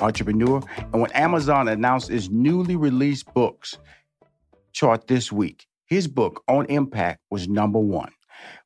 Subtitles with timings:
[0.00, 3.78] entrepreneur, and when Amazon announced its newly released books
[4.72, 8.12] chart this week, his book on impact was number one.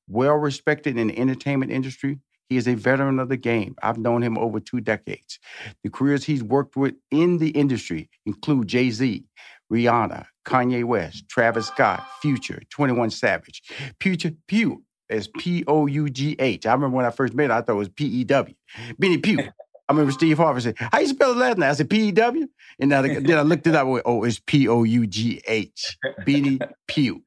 [0.09, 3.77] Well respected in the entertainment industry, he is a veteran of the game.
[3.83, 5.39] I've known him over two decades.
[5.83, 9.25] The careers he's worked with in the industry include Jay Z,
[9.73, 13.63] Rihanna, Kanye West, Travis Scott, Future, 21 Savage.
[14.01, 16.67] Future Pough is P O U G H.
[16.67, 18.55] I remember when I first met him, I thought it was P E W.
[18.99, 19.49] Benny Pough.
[19.89, 21.69] I remember Steve Harvey said, How you spell his last name?
[21.69, 22.47] I said P E W.
[22.79, 23.87] And now the, then I looked it up.
[23.87, 25.99] Went, oh, it's P O U G H.
[26.25, 27.21] Benny Pough.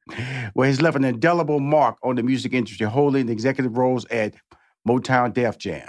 [0.54, 4.34] Well, he's left an indelible mark on the music industry, holding executive roles at
[4.88, 5.88] Motown Def Jam.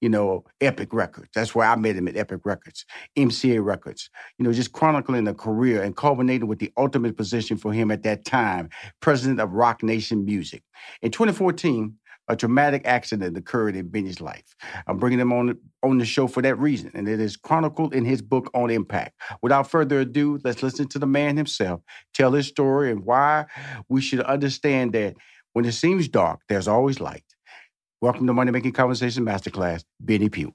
[0.00, 1.28] You know, Epic Records.
[1.34, 4.08] That's where I met him at Epic Records, MCA Records.
[4.38, 8.04] You know, just chronicling a career and culminating with the ultimate position for him at
[8.04, 8.70] that time,
[9.00, 10.62] president of Roc Nation Music.
[11.02, 11.96] In 2014,
[12.30, 14.54] a dramatic accident occurred in Benny's life.
[14.86, 18.04] I'm bringing him on on the show for that reason, and it is chronicled in
[18.04, 19.20] his book on impact.
[19.42, 21.80] Without further ado, let's listen to the man himself
[22.14, 23.46] tell his story and why
[23.88, 25.16] we should understand that
[25.54, 27.24] when it seems dark, there's always light.
[28.00, 30.54] Welcome to Money Making Conversation Masterclass, Benny Pough.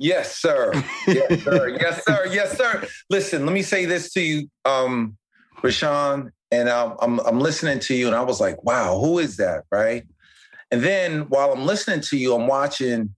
[0.00, 0.72] Yes, sir.
[1.06, 1.68] Yes, sir.
[1.68, 2.26] yes, sir.
[2.32, 2.86] Yes, sir.
[3.08, 5.16] Listen, let me say this to you, um,
[5.62, 9.36] Rushion, and I'm, I'm I'm listening to you, and I was like, wow, who is
[9.36, 10.02] that, right?
[10.70, 13.14] And then while I'm listening to you, I'm watching,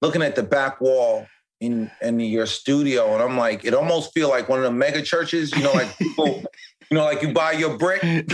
[0.00, 1.26] looking at the back wall
[1.60, 5.02] in in your studio, and I'm like, it almost feel like one of the mega
[5.02, 6.42] churches, you know, like people.
[6.90, 8.02] You know, like you buy your brick.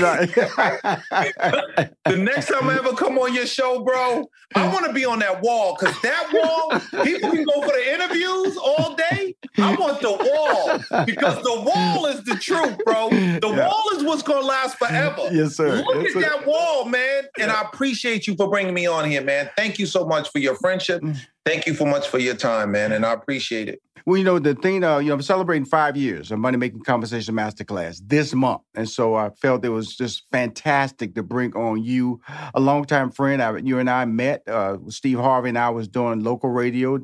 [2.06, 5.18] The next time I ever come on your show, bro, I want to be on
[5.18, 9.34] that wall because that wall, people can go for the interviews all day.
[9.58, 13.10] I want the wall because the wall is the truth, bro.
[13.10, 13.66] The Yeah.
[13.66, 15.28] wall is what's going to last forever.
[15.32, 15.82] Yes, sir.
[15.84, 16.20] Look Yes, at sir.
[16.20, 17.24] that wall, man.
[17.40, 19.50] And I appreciate you for bringing me on here, man.
[19.56, 21.02] Thank you so much for your friendship.
[21.02, 21.18] Mm.
[21.46, 22.90] Thank you so much for your time, man.
[22.90, 23.80] And I appreciate it.
[24.04, 26.80] Well, you know, the thing, uh, you know, I'm celebrating five years of Money Making
[26.80, 28.62] Conversation Masterclass this month.
[28.74, 32.20] And so I felt it was just fantastic to bring on you,
[32.52, 33.40] a longtime friend.
[33.40, 34.42] I, you and I met.
[34.48, 36.98] Uh, Steve Harvey and I was doing local radio,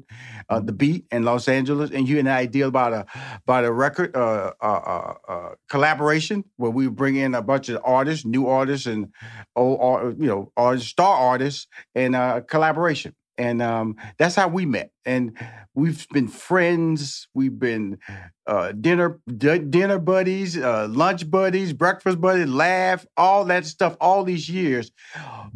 [0.49, 1.93] uh, The Beat in Los Angeles.
[1.93, 3.07] And you and I deal about a,
[3.45, 8.25] about a record uh, uh, uh, collaboration where we bring in a bunch of artists,
[8.25, 9.13] new artists, and
[9.55, 13.15] old, you know, artists, star artists, and uh, collaboration.
[13.39, 14.91] And um, that's how we met.
[15.05, 15.37] And
[15.75, 17.29] we've been friends.
[17.35, 17.99] We've been
[18.47, 24.25] uh, dinner d- dinner buddies, uh, lunch buddies, breakfast buddies, laugh, all that stuff, all
[24.25, 24.91] these years.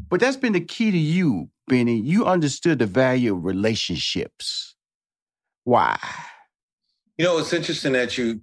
[0.08, 2.00] But that's been the key to you, Benny.
[2.00, 4.75] You understood the value of relationships.
[5.64, 5.99] Why?
[7.19, 8.40] You know, it's interesting that you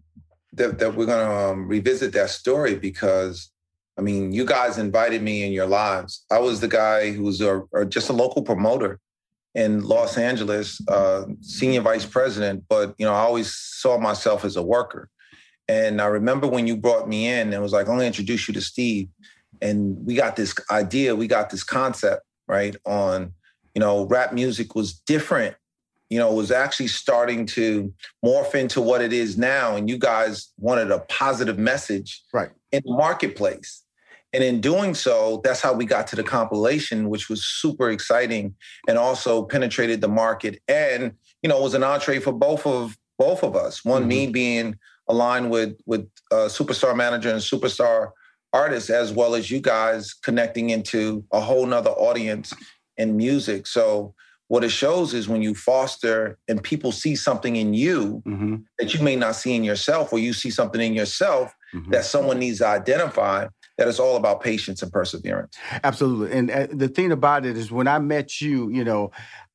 [0.54, 3.50] that that we're gonna um, revisit that story because
[3.98, 6.26] I mean, you guys invited me in your lives.
[6.32, 9.00] I was the guy who was a- just a local promoter
[9.56, 12.64] in Los Angeles, uh, senior vice president.
[12.68, 15.10] But you know, I always saw myself as a worker.
[15.68, 18.54] And I remember when you brought me in and was like, "I'm gonna introduce you
[18.54, 19.10] to Steve."
[19.62, 22.76] and we got this idea, we got this concept, right?
[22.86, 23.32] On,
[23.74, 25.56] you know, rap music was different.
[26.10, 29.76] You know, it was actually starting to morph into what it is now.
[29.76, 32.50] And you guys wanted a positive message Right.
[32.72, 33.83] in the marketplace.
[34.34, 38.56] And in doing so, that's how we got to the compilation, which was super exciting
[38.88, 40.60] and also penetrated the market.
[40.68, 41.14] And,
[41.44, 43.86] you know, it was an entree for both of both of us.
[43.86, 44.76] One, me being
[45.08, 48.10] aligned with with uh, superstar manager and superstar
[48.52, 52.54] artist, as well as you guys connecting into a whole nother audience
[52.98, 53.68] in music.
[53.68, 54.16] So
[54.48, 58.94] what it shows is when you foster and people see something in you hmm that
[58.96, 61.92] you may not see in yourself, or you see something in yourself Mhm.
[61.92, 63.46] that someone needs to identify,
[63.78, 65.58] that it's all about patience and perseverance.
[65.84, 66.38] Absolutely.
[66.38, 69.12] And uh, the thing about it is, when I met you, you know,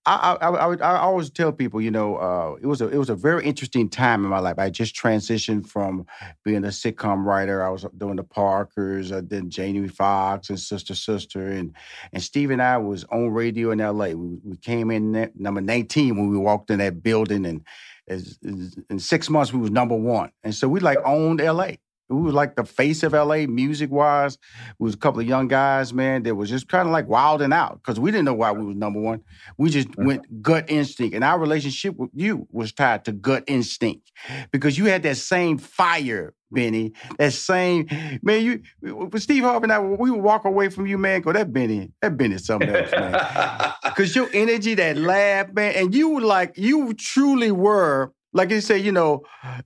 [0.07, 2.97] I I, I, would, I always tell people, you know, uh, it was a it
[2.97, 4.59] was a very interesting time in my life.
[4.59, 6.07] I just transitioned from
[6.45, 7.63] being a sitcom writer.
[7.63, 11.75] I was doing the Parkers, uh, then Jamie Foxx and Sister Sister, and
[12.13, 14.15] and Steve and I was on radio in L.A.
[14.15, 17.65] We, we came in at number nineteen when we walked in that building, and
[18.09, 21.79] in six months we was number one, and so we like owned L.A.
[22.09, 24.39] We was like the face of LA music wise.
[24.79, 27.53] We was a couple of young guys, man, that was just kind of like wilding
[27.53, 29.23] out because we didn't know why we was number one.
[29.59, 30.05] We just uh-huh.
[30.05, 31.15] went gut instinct.
[31.15, 34.11] And our relationship with you was tied to gut instinct
[34.53, 36.93] because you had that same fire, Benny.
[37.19, 37.87] That same,
[38.23, 41.33] man, you, with Steve Harvey and I, we would walk away from you, man, go,
[41.33, 43.73] that Benny, that Benny's something else, man.
[43.85, 48.61] Because your energy, that laugh, man, and you were like, you truly were, like you
[48.61, 49.23] say, you know,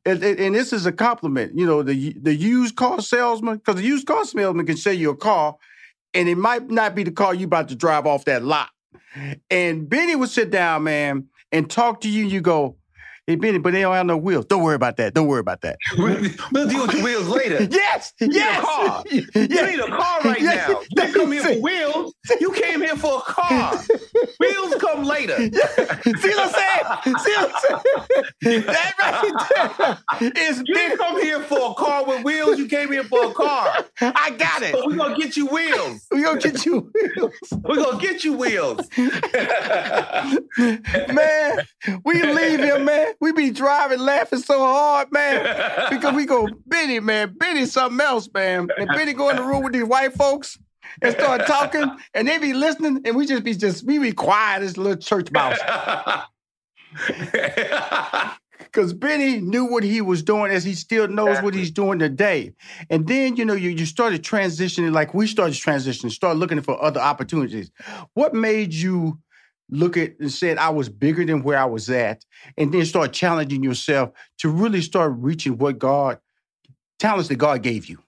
[0.07, 3.77] and, and- and this is a compliment, you know, the the used car salesman, because
[3.77, 5.57] the used car salesman can sell you a car,
[6.15, 8.69] and it might not be the car you about to drive off that lot.
[9.51, 12.23] And Benny would sit down, man, and talk to you.
[12.23, 12.77] And you go,
[13.27, 14.47] hey, Benny, but they don't have no wheels.
[14.47, 15.15] Don't worry about that.
[15.15, 15.77] Don't worry about that.
[15.99, 17.63] we'll deal with your wheels later.
[17.71, 18.59] yes, You need yes.
[18.59, 19.05] a car.
[19.11, 19.71] You Yes.
[19.71, 20.55] need a car right Yeah.
[20.55, 20.69] now.
[20.69, 22.15] You didn't come here for wheels.
[22.41, 23.79] You came here for a car.
[24.41, 25.37] wheels come later.
[25.39, 27.17] See what I'm saying?
[27.19, 27.83] See what I'm
[28.43, 28.63] saying?
[28.67, 32.59] That right there is You didn't come here for a car with wheels.
[32.59, 33.85] You came here for a car.
[34.01, 34.73] I got it.
[34.73, 36.07] But we're gonna get you wheels.
[36.11, 37.35] We're gonna get you wheels.
[37.63, 38.89] We're gonna get you wheels.
[41.13, 41.59] man,
[42.05, 43.12] we leave here, man.
[43.21, 48.29] We be driving, laughing so hard, man, because we go, Benny, man, Benny, something else,
[48.33, 48.69] man.
[48.77, 50.59] And Benny go in the room with these white folks
[51.01, 54.63] and start talking, and they be listening, and we just be just we be quiet
[54.63, 55.59] as a little church mouse.
[58.73, 62.55] Because Benny knew what he was doing as he still knows what he's doing today.
[62.89, 66.83] And then, you know, you, you started transitioning like we started transitioning, start looking for
[66.83, 67.71] other opportunities.
[68.15, 69.19] What made you
[69.71, 72.25] look at and said I was bigger than where I was at,
[72.57, 76.19] and then start challenging yourself to really start reaching what God,
[76.99, 77.99] talents that God gave you?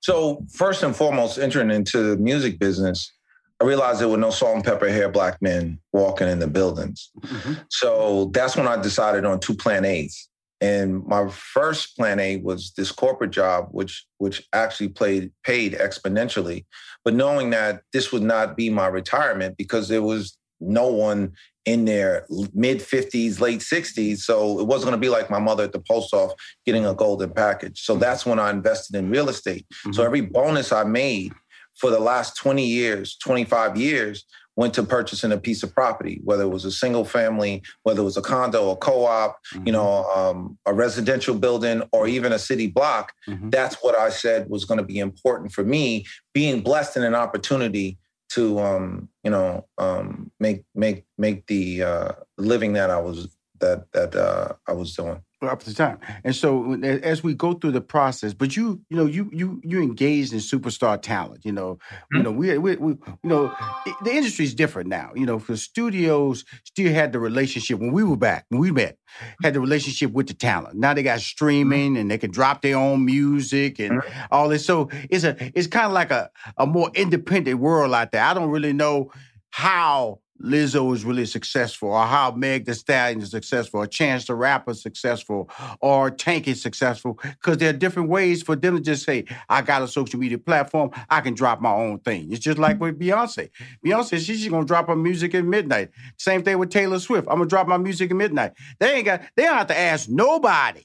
[0.00, 3.12] So first and foremost, entering into the music business,
[3.60, 7.10] I realized there were no salt and pepper hair black men walking in the buildings.
[7.20, 7.54] Mm-hmm.
[7.68, 10.28] So that's when I decided on two plan A's.
[10.62, 16.66] And my first plan A was this corporate job, which which actually played paid exponentially.
[17.02, 21.32] But knowing that this would not be my retirement because there was no one
[21.66, 24.18] in their mid 50s, late 60s.
[24.18, 26.34] So it wasn't going to be like my mother at the post office
[26.64, 27.82] getting a golden package.
[27.82, 29.66] So that's when I invested in real estate.
[29.92, 31.32] So every bonus I made
[31.76, 34.24] for the last 20 years, 25 years,
[34.56, 38.04] went to purchasing a piece of property, whether it was a single family, whether it
[38.04, 42.66] was a condo, a co-op, you know, um, a residential building, or even a city
[42.66, 43.12] block.
[43.28, 43.50] Mhm.
[43.50, 47.14] That's what I said was going to be important for me, being blessed in an
[47.14, 47.96] opportunity
[48.30, 53.90] to, um, you know, um, make make make the uh, living that I was that
[53.92, 55.22] that uh, I was doing.
[55.48, 55.98] Up to the time.
[56.24, 59.80] And so as we go through the process, but you, you know, you you you
[59.80, 61.44] engaged in superstar talent.
[61.44, 61.78] You know,
[62.10, 62.18] hmm.
[62.18, 63.54] you know, we, we, we you know,
[64.02, 65.12] the industry is different now.
[65.14, 68.98] You know, for studios still had the relationship when we were back when we met,
[69.42, 70.76] had the relationship with the talent.
[70.76, 71.24] Now they got hmm.
[71.24, 74.20] streaming and they can drop their own music and hmm.
[74.30, 74.66] all this.
[74.66, 78.22] So it's a it's kind of like a a more independent world out there.
[78.22, 79.10] I don't really know
[79.50, 84.34] how Lizzo is really successful, or how Meg The Stallion is successful, or Chance the
[84.34, 88.82] Rapper is successful, or Tank is successful, because there are different ways for them to
[88.82, 92.40] just say, "I got a social media platform, I can drop my own thing." It's
[92.40, 93.50] just like with Beyonce.
[93.84, 95.90] Beyonce, she's just gonna drop her music at midnight.
[96.16, 97.28] Same thing with Taylor Swift.
[97.30, 98.52] I'm gonna drop my music at midnight.
[98.78, 99.22] They ain't got.
[99.36, 100.82] They don't have to ask nobody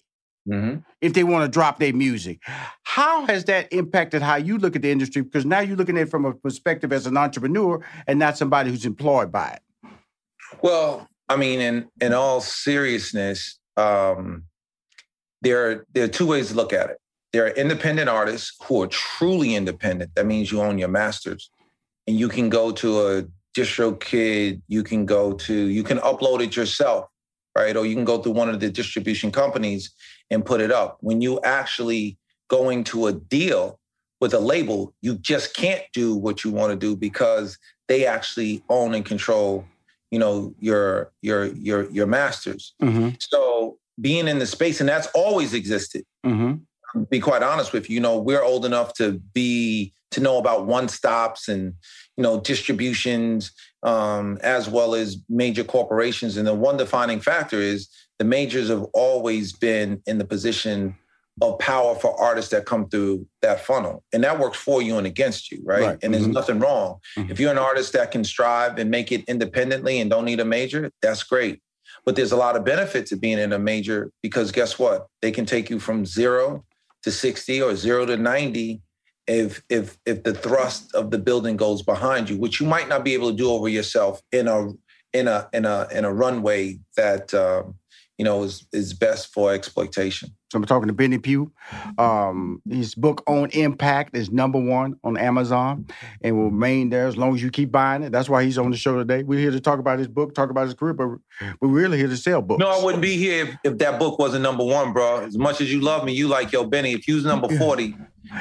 [0.48, 0.82] Mm-hmm.
[1.02, 2.40] if they want to drop their music.
[2.84, 5.24] How has that impacted how you look at the industry?
[5.24, 8.70] Because now you're looking at it from a perspective as an entrepreneur and not somebody
[8.70, 9.62] who's employed by it.
[10.62, 14.44] Well, I mean, in in all seriousness, um,
[15.42, 16.98] there are there are two ways to look at it.
[17.36, 20.16] there are independent artists who are truly independent.
[20.16, 21.50] That means you own your masters.
[22.08, 23.24] And you can go to a
[23.58, 27.10] DistroKid, you can go to, you can upload it yourself,
[27.56, 27.76] right?
[27.76, 29.92] Or you can go through one of the distribution companies
[30.30, 30.98] and put it up.
[31.02, 32.18] When you actually
[32.50, 33.80] going to a deal
[34.22, 37.58] with a label, you just can't do what you want to do because
[37.88, 39.66] they actually own and control,
[40.12, 42.74] you know, your your your your masters.
[42.82, 43.10] Mm-hmm.
[43.20, 46.04] So being in the space, and that's always existed.
[46.26, 47.04] Mm-hmm.
[47.10, 50.66] Be quite honest with you, you know, we're old enough to be to know about
[50.66, 51.74] one stops and
[52.16, 53.52] you know distributions
[53.86, 56.36] um, as well as major corporations.
[56.36, 57.88] And the one defining factor is
[58.18, 60.96] the majors have always been in the position
[61.42, 64.04] of power for artists that come through that funnel.
[64.12, 65.82] And that works for you and against you, right?
[65.82, 65.98] Right.
[66.02, 66.34] And there's Mhm.
[66.34, 67.00] nothing wrong.
[67.18, 67.30] Mhm.
[67.30, 70.46] If you're an artist that can strive and make it independently and don't need a
[70.46, 71.62] major, that's great.
[72.06, 75.08] But there's a lot of benefit to being in a major because guess what?
[75.22, 76.64] They can take you from zero
[77.04, 78.82] to 60 or zero to 90
[79.28, 83.04] if if if the thrust of the building goes behind you, which you might not
[83.04, 84.70] be able to do over yourself in a
[85.14, 87.76] in a in a in a runway that um,
[88.18, 90.30] you know is is best for exploitation.
[90.52, 91.52] So I'm talking to Benny Pough.
[91.98, 95.88] Um, his book on impact is number one on Amazon
[96.22, 98.12] and will remain there as long as you keep buying it.
[98.12, 99.24] That's why he's on the show today.
[99.24, 101.08] We're here to talk about his book, talk about his career, but
[101.60, 102.60] we're really here to sell books.
[102.60, 105.22] No, I wouldn't be here if, if that book wasn't number one, bro.
[105.22, 106.94] As much as you love me, you like yo Benny.
[106.94, 107.96] If you was number forty,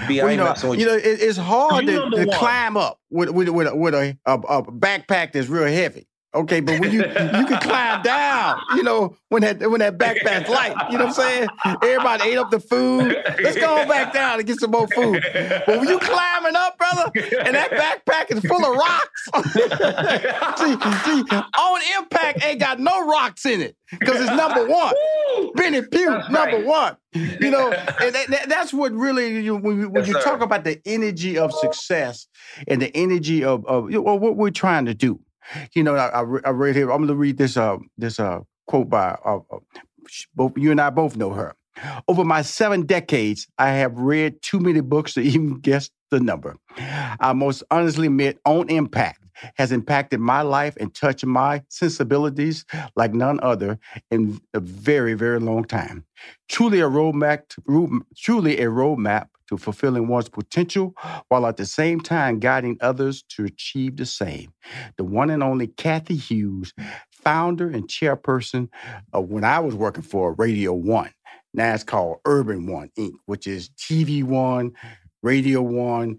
[0.08, 3.00] be Well, you know, messing you know, it, it's hard You to, to climb up
[3.10, 6.06] with with with, a, with a, a, a backpack that's real heavy.
[6.34, 10.48] Okay, but when you you can climb down, you know, when that when that backpack's
[10.48, 11.48] light, you know what I'm saying?
[11.82, 13.16] Everybody ate up the food.
[13.40, 15.22] Let's go back down and get some more food.
[15.32, 19.28] But when you climbing up, brother, and that backpack is full of rocks.
[20.58, 24.94] see, see, on impact ain't got no rocks in it because it's number one.
[25.54, 26.96] Benny Pough, number one.
[27.12, 30.20] You know, and that, that- that's what really you, when, you- when Yes, you sir.
[30.22, 32.26] talk about the energy of success
[32.66, 35.20] and the energy of, of you know, what we're trying to do.
[35.74, 36.90] You know, I, I, read here.
[36.90, 39.58] I'm going to read this uh, this uh, quote by uh, uh,
[40.34, 41.54] both you and I both know her.
[42.06, 46.56] Over my seven decades, I have read too many books to even guess the number.
[46.78, 49.20] I most honestly admit, On Impact
[49.56, 53.78] has impacted my life and touched my sensibilities like none other
[54.10, 56.04] in a very, very long time.
[56.48, 57.42] Truly a roadmap,
[58.16, 60.94] truly a roadmap to fulfilling one's potential,
[61.28, 64.52] while at the same time guiding others to achieve the same.
[64.96, 66.72] The one and only Cathy Hughes,
[67.10, 68.68] founder and chairperson
[69.12, 71.10] of when I was working for Radio One.
[71.52, 74.72] Now it's called Urban One Inc., which is TV One,
[75.22, 76.18] Radio One,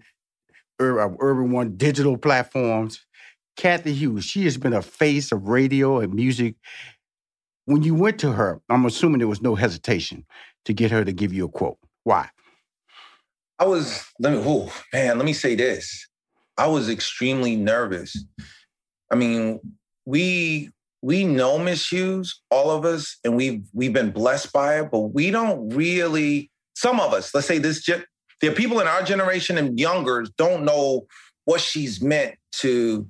[0.80, 3.04] uh, Urban One digital platforms.
[3.56, 6.56] Cathy Hughes, she has been a face of radio and music.
[7.64, 10.24] When you went to her, I'm assuming there was no hesitation
[10.66, 11.78] to get her to give you a quote.
[12.04, 12.28] Why?
[13.58, 16.08] I was let me oh man, let me say this.
[16.58, 18.16] I was extremely nervous.
[19.10, 19.60] I mean,
[20.04, 20.70] we
[21.02, 25.00] we know Miss Hughes, all of us, and we've we've been blessed by it, but
[25.14, 29.56] we don't really, some of us, let's say this there are people in our generation
[29.56, 31.06] and younger don't know
[31.44, 33.08] what she's meant to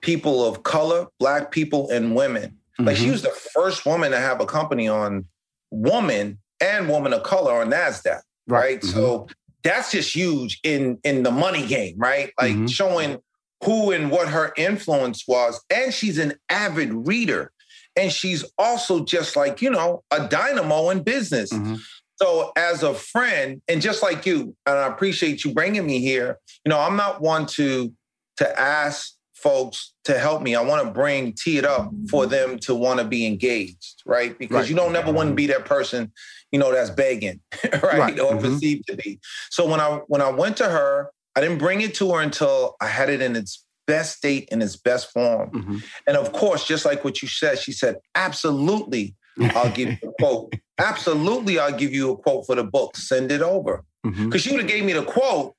[0.00, 2.56] people of color, black people, and women.
[2.78, 3.12] Like she Mhm.
[3.12, 5.26] was the first woman to have a company on
[5.70, 8.80] woman and woman of color on NASDAQ right?
[8.80, 8.92] Mhm.
[8.92, 9.28] So
[9.64, 12.32] that's just huge in in the money game, right?
[12.40, 12.70] Like Mhm.
[12.70, 13.18] showing
[13.64, 17.52] who and what her influence was, and she's an avid reader,
[17.96, 21.52] and she's also just like you know a dynamo in business.
[21.52, 21.80] Mhm.
[22.20, 26.38] So as a friend, and just like you, and I appreciate you bringing me here.
[26.64, 27.92] You know, I'm not one to
[28.38, 30.54] to ask folks to help me.
[30.54, 34.38] I want to bring tee it up for them to want to be engaged, right?
[34.38, 34.70] Because Right.
[34.70, 36.12] you don't never want to be that person,
[36.52, 37.40] you know, that's begging,
[37.82, 37.82] right?
[37.98, 38.20] Right.
[38.20, 38.40] Or Mhm.
[38.42, 39.18] perceived to be.
[39.50, 42.76] So when I when I went to her, I didn't bring it to her until
[42.80, 45.50] I had it in its best state in its best form.
[45.50, 45.82] Mhm.
[46.06, 50.12] And of course, just like what you said, she said, absolutely, I'll give you a
[50.20, 50.52] quote.
[50.78, 52.96] Absolutely, I'll give you a quote for the book.
[52.96, 53.82] Send it over.
[54.04, 55.54] Because she would have gave me the quote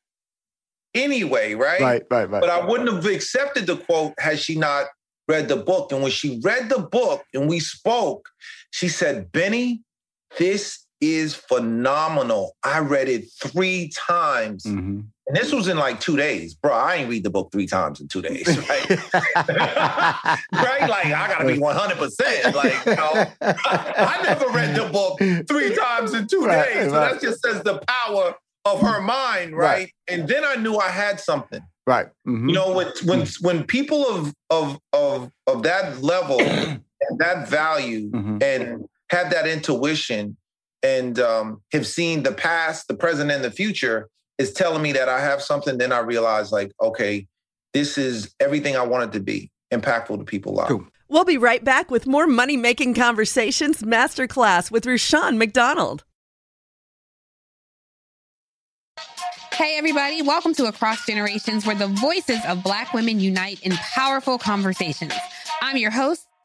[0.93, 1.81] anyway, right?
[1.81, 2.41] Right, right, right.
[2.41, 4.88] But I wouldn't have accepted the quote had she not
[5.27, 5.91] read the book.
[5.91, 8.29] And when she read the book and we spoke,
[8.71, 9.81] she said, Benny,
[10.38, 12.55] this is phenomenal.
[12.63, 14.63] I read it three times.
[14.63, 15.05] Mhm.
[15.25, 16.53] And this was in like two days.
[16.53, 18.89] Bro, I ain't read the book three times in two days, right?
[18.89, 20.89] right?
[20.89, 22.53] Like, I gotta be 100%.
[22.53, 26.91] Like, you know, I never read the book three times in two Right, days.
[26.91, 27.13] So right.
[27.13, 29.77] that just says the power of her mind, right?
[29.77, 29.91] Right.
[30.07, 31.62] And then I knew I had something.
[31.88, 32.07] right.
[32.27, 32.50] Mhm.
[32.50, 36.81] You know, when when when people of of of of that level and
[37.19, 38.41] that value Mhm.
[38.43, 40.38] and have that intuition
[40.83, 45.09] and um, have seen the past, the present, and the future is telling me that
[45.09, 47.27] I have something, then I realize like, okay,
[47.73, 50.69] this is everything I wanted to be, impactful to people's lives.
[50.69, 50.87] Cool.
[51.07, 56.03] We'll be right back with more Money Making Conversations Masterclass with Rushion McDonald.
[59.53, 64.39] Hey, everybody, welcome to Across Generations, where the voices of Black women unite in powerful
[64.39, 65.13] conversations.
[65.61, 66.25] I'm your host,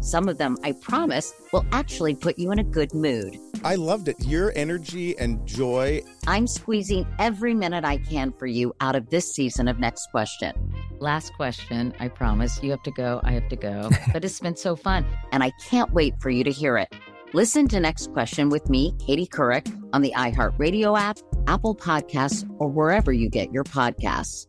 [0.00, 3.36] some of them, I promise, will actually put you in a good mood.
[3.64, 4.16] I loved it.
[4.20, 6.02] Your energy and joy.
[6.26, 10.52] I'm squeezing every minute I can for you out of this season of Next Question.
[11.00, 12.62] Last question, I promise.
[12.62, 13.20] You have to go.
[13.24, 13.90] I have to go.
[14.12, 16.94] but it's been so fun, and I can't wait for you to hear it.
[17.34, 22.68] Listen to Next Question with me, Katie Couric, on the iHeartRadio app, Apple Podcasts, or
[22.68, 24.46] wherever you get your podcasts.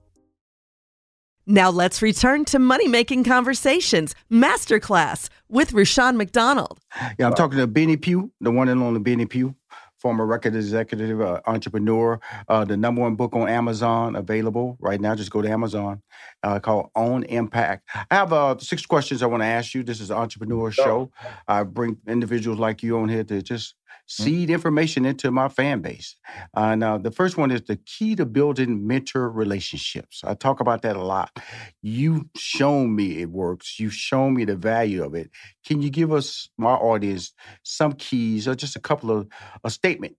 [1.52, 6.78] Now let's return to Money Making Conversations Masterclass with Rushion McDonald.
[7.18, 9.56] Yeah, I'm talking to Benny Pough, the one and only Benny Pough,
[9.98, 12.20] former record executive, uh, entrepreneur.
[12.48, 15.16] Uh, the number one book on Amazon available right now.
[15.16, 16.04] Just go to Amazon
[16.44, 17.90] uh, called On Impact.
[17.96, 19.82] I have uh, six questions I want to ask you.
[19.82, 21.12] This is an entrepreneur show.
[21.48, 23.74] I bring individuals like you on here to just.
[24.10, 26.16] Seed information into my fan base.
[26.56, 30.22] Uh, now, the first one is the key to building mentor relationships.
[30.26, 31.40] I talk about that a lot.
[31.84, 33.80] You've shown me it works.
[33.80, 35.30] You've shown me the value of it.
[35.64, 39.28] Can you give us, my audience, some keys or just a couple of
[39.64, 40.18] a statement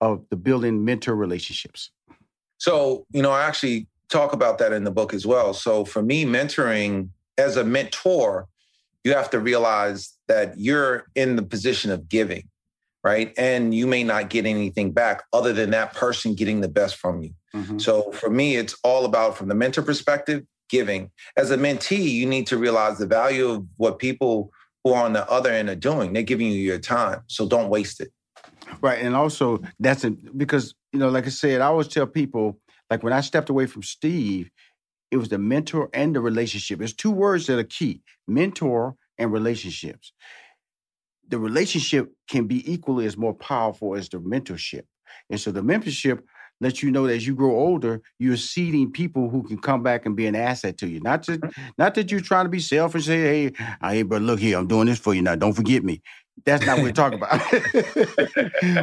[0.00, 1.90] of the building mentor relationships?
[2.58, 5.54] So, you know, I actually talk about that in the book as well.
[5.54, 8.48] So, for me, mentoring as a mentor,
[9.04, 12.48] you have to realize that you're in the position of giving
[13.08, 13.32] right?
[13.38, 17.22] And you may not get anything back other than that person getting the best from
[17.22, 17.30] you.
[17.54, 17.78] Mm-hmm.
[17.78, 21.10] So for me, it's all about from the mentor perspective, giving.
[21.34, 24.50] As a mentee, you need to realize the value of what people
[24.84, 26.12] who are on the other end are doing.
[26.12, 27.22] They're giving you your time.
[27.28, 28.10] So don't waste it.
[28.82, 29.02] Right.
[29.02, 33.02] And also that's a, because, you know, like I said, I always tell people, like
[33.02, 34.50] when I stepped away from Steve,
[35.10, 36.78] it was the mentor and the relationship.
[36.78, 40.12] There's two words that are key mentor and relationships
[41.28, 44.82] the relationship can be equally as more powerful as the mentorship.
[45.30, 46.20] And so the mentorship
[46.60, 50.06] lets you know that as you grow older, you're seeding people who can come back
[50.06, 51.00] and be an asset to you.
[51.00, 51.52] Not to, mm.
[51.76, 53.06] not that you're trying to be selfish.
[53.06, 55.36] Say, hey, hey, but look here, I'm doing this for you now.
[55.36, 56.02] Don't forget me.
[56.44, 57.40] That's not what we're talking about.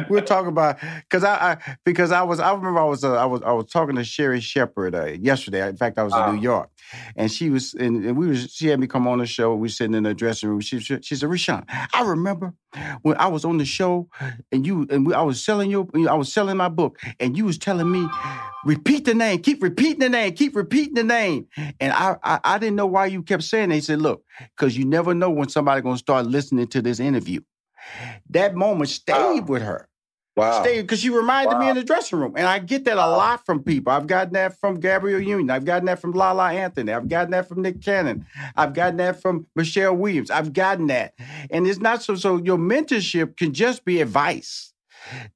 [0.10, 3.24] we're talking about because I, I, because I was I remember I was uh, I
[3.24, 5.66] was I was talking to Sherri Shepherd uh, yesterday.
[5.68, 6.52] In fact, I was in New ah.
[6.52, 6.70] York,
[7.16, 9.54] and she was and, and, we was she had me come on the show.
[9.54, 10.60] We were sitting in the dressing room.
[10.60, 12.54] She she, she said, "Rushion, I remember
[13.02, 14.08] when I was on the show
[14.52, 17.44] and you and we, I was selling your I was selling my book and you
[17.44, 18.08] was telling me
[18.66, 21.46] repeat the name, keep repeating the name, keep repeating the name.
[21.56, 23.68] And I, I, I didn't know why you kept saying.
[23.68, 23.76] That.
[23.76, 24.24] He said, look,
[24.56, 27.40] because you never know when somebody's gonna start listening to this interview.
[28.30, 29.88] That moment stayed with her.
[30.36, 30.60] Wow.
[30.62, 33.46] Stayed because she reminded me in the dressing room, and I get that a lot
[33.46, 33.90] from people.
[33.90, 35.48] I've gotten that from Gabrielle Union.
[35.48, 36.92] I've gotten that from La La Anthony.
[36.92, 38.26] I've gotten that from Nick Cannon.
[38.54, 40.30] I've gotten that from Michelle Williams.
[40.30, 41.14] I've gotten that,
[41.50, 42.16] and it's not so.
[42.16, 44.74] So your mentorship can just be advice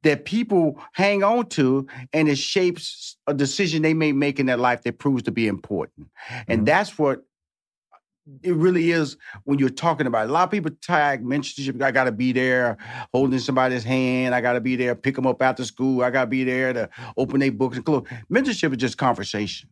[0.03, 4.57] that people hang on to, and it shapes a decision they may make in their
[4.57, 6.09] life that proves to be important.
[6.49, 6.65] And mm-hmm.
[6.65, 7.23] that's what
[8.43, 10.31] it really is when you're talking about it.
[10.31, 11.81] A lot of people tag mentorship.
[11.83, 12.77] I got to be there
[13.13, 14.35] holding somebody's hand.
[14.35, 16.03] I got to be there, pick them up after school.
[16.03, 18.07] I got to be there to open their books and close.
[18.31, 19.69] Mentorship is just conversation,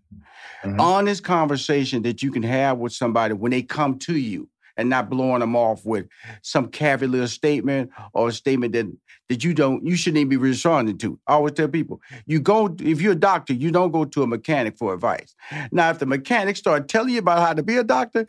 [0.64, 0.80] mm-hmm.
[0.80, 5.10] honest conversation that you can have with somebody when they come to you and not
[5.10, 6.06] blowing them off with
[6.42, 8.86] some cavalier statement or a statement that
[9.28, 11.18] that you don't you shouldn't even be responding to.
[11.26, 14.26] I always tell people, you go if you're a doctor, you don't go to a
[14.26, 15.34] mechanic for advice.
[15.70, 18.26] Now, if the mechanic start telling you about how to be a doctor,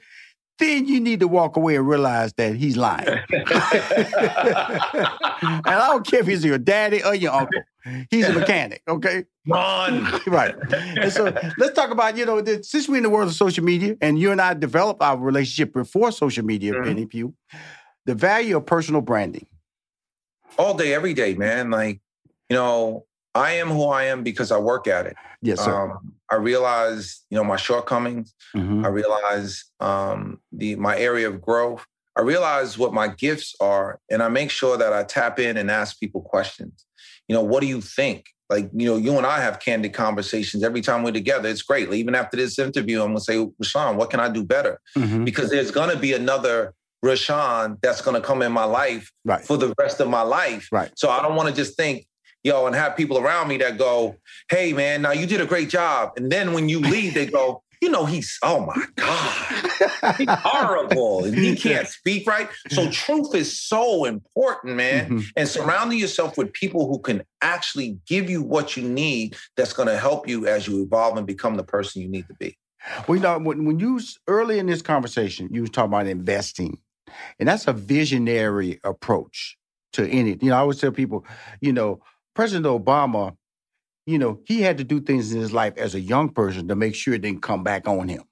[0.60, 3.08] then you need to walk away and realize that he's lying.
[3.08, 3.20] and
[5.66, 7.62] I don't care if he's your daddy or your uncle.
[8.12, 9.26] He's a mechanic, okay?
[9.48, 10.22] Run.
[10.28, 10.54] right.
[10.74, 13.64] And so let's talk about, you know, the, since we're in the world of social
[13.64, 16.84] media and you and I developed our relationship before social media, Mm-hmm.
[16.84, 17.34] Benny Pough,
[18.06, 19.48] the value of personal branding.
[20.58, 21.70] All day, every day, man.
[21.70, 22.02] Like,
[22.50, 25.16] you know, I am who I am because I work at it.
[25.42, 25.74] Yes, sir.
[25.74, 28.34] Um, I realize, you know, my shortcomings.
[28.56, 28.86] Mhm.
[28.86, 31.86] I realize um, the my area of growth.
[32.18, 35.72] I realize what my gifts are, and I make sure that I tap in and
[35.72, 36.86] ask people questions.
[37.28, 38.26] You know, what do you think?
[38.50, 41.48] Like, you know, you and I have candid conversations every time we're together.
[41.48, 41.94] It's great.
[41.94, 44.82] Even after this interview, I'm gonna say, Rushion, what can I do better?
[44.98, 45.24] Mhm.
[45.24, 49.44] Because there's gonna be another Rushion that's gonna come in my life Right.
[49.46, 50.68] for the rest of my life.
[50.72, 50.92] Right.
[50.96, 52.06] So I don't want to just think,
[52.44, 54.16] yo, and have people around me that go,
[54.50, 56.12] hey, man, now you did a great job.
[56.18, 61.24] And then when you leave, they go, you know, he's, oh my God, he's horrible.
[61.24, 62.50] And he can't speak right.
[62.70, 65.10] So truth is so important, man.
[65.10, 65.26] Mhm.
[65.38, 69.88] And surrounding yourself with people who can actually give you what you need that's going
[69.88, 72.58] to help you as you evolve and become the person you need to be.
[73.08, 76.78] Well, you know, when, when you early in this conversation, you was talking about investing,
[77.40, 79.58] and that's a visionary approach
[79.94, 80.38] to any.
[80.42, 81.26] You know, I always tell people,
[81.62, 82.02] you know,
[82.36, 83.36] President Obama,
[84.06, 86.76] you know, he had to do things in his life as a young person to
[86.76, 88.24] make sure it didn't come back on him.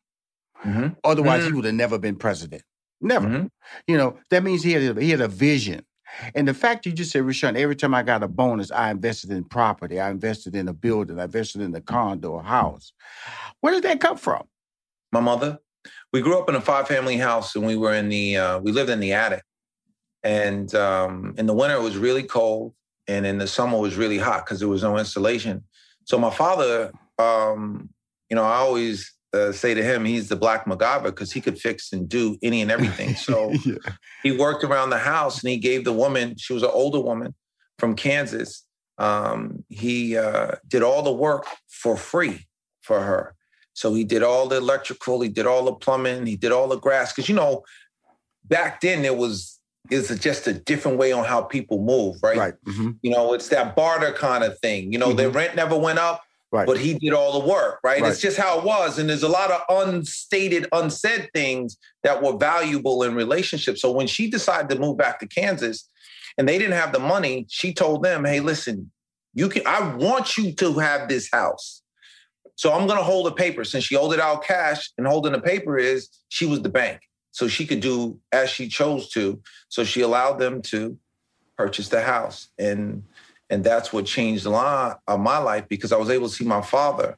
[0.66, 0.88] Mm-hmm.
[1.04, 1.58] Otherwise, he mm-hmm.
[1.58, 2.64] would have never been president.
[3.00, 3.28] Never.
[3.28, 3.48] Mm-hmm.
[3.88, 5.86] You know, that means he had a, he had a vision.
[6.34, 9.30] And the fact you just said, Rushion, every time I got a bonus, I invested
[9.30, 12.94] in property, I invested in a building, I invested in a condo, a house.
[13.60, 14.48] Where did that come from?
[15.12, 15.60] my mother.
[16.14, 18.72] We grew up in a five family house and we were in the, uh, we
[18.72, 19.44] lived in the attic.
[20.24, 22.74] And um, in the winter, it was really cold.
[23.08, 25.64] And in the summer, it was really hot because there was no insulation.
[26.06, 27.90] So my father, um,
[28.30, 31.60] you know, I always uh, say to him, he's the black MacGyver because he could
[31.60, 33.16] fix and do any and everything.
[33.16, 33.54] So
[34.24, 37.36] he worked around the house and he gave the woman, she was an older woman
[37.80, 38.64] from Kansas.
[38.98, 42.48] Um, he uh, did all the work for free
[42.82, 43.36] for her.
[43.78, 46.80] So he did all the electrical, he did all the plumbing, he did all the
[46.80, 47.14] grass.
[47.14, 47.64] Cause you know,
[48.44, 49.60] back then it was
[49.92, 52.38] is just a different way on how people move, right?
[52.38, 52.54] Right.
[52.66, 52.92] Mm-hmm.
[53.04, 54.92] You know, it's that barter kind of thing.
[54.92, 56.66] You know, their rent never went up, Right.
[56.66, 58.02] but he did all the work, right?
[58.02, 58.12] Right.
[58.12, 58.98] It's just how it was.
[58.98, 63.80] And there's a lot of unstated, unsaid things that were valuable in relationships.
[63.80, 65.88] So when she decided to move back to Kansas
[66.36, 68.92] and they didn't have the money, she told them, hey, listen,
[69.36, 71.84] you can I want you to have this house.
[72.58, 73.64] So I'm gonna hold the paper.
[73.64, 77.02] Since she hold it out cash and holding the paper is she was the bank.
[77.32, 79.40] So she could do as she chose to.
[79.70, 80.98] So she allowed them to
[81.56, 82.50] purchase the house.
[82.58, 83.04] And
[83.50, 86.44] and that's what changed a lot of my life because I was able to see
[86.44, 87.18] my father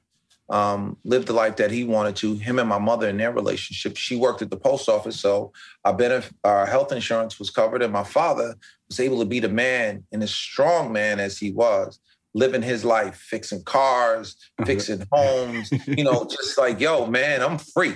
[0.50, 2.36] um, live the life that he wanted to.
[2.36, 3.98] Him and my mother in their relationship.
[3.98, 5.54] She worked at the post office, so
[5.86, 8.56] our benefit, our health insurance was covered, and my father
[8.90, 12.00] was able to be the man and as strong man as he was,
[12.34, 15.72] living his life, fixing cars, fixing homes.
[15.88, 17.96] You know, just like yo, man, I'm free.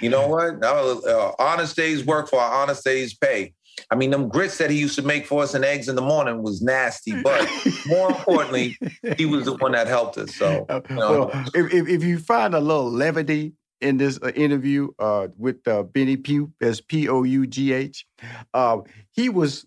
[0.00, 0.64] You know what?
[0.64, 3.54] Uh, honest days work for our honest days pay.
[3.90, 6.02] I mean, them grits that he used to make for us and eggs in the
[6.02, 7.48] morning was nasty, but
[7.86, 8.76] more importantly,
[9.16, 10.34] he was the one that helped us.
[10.34, 14.32] So, you know, Well, if, if, if you find a little levity in this uh,
[14.34, 18.06] interview uh, with uh, Benny Pough, that's P O U G H,
[18.52, 18.78] uh,
[19.12, 19.64] he was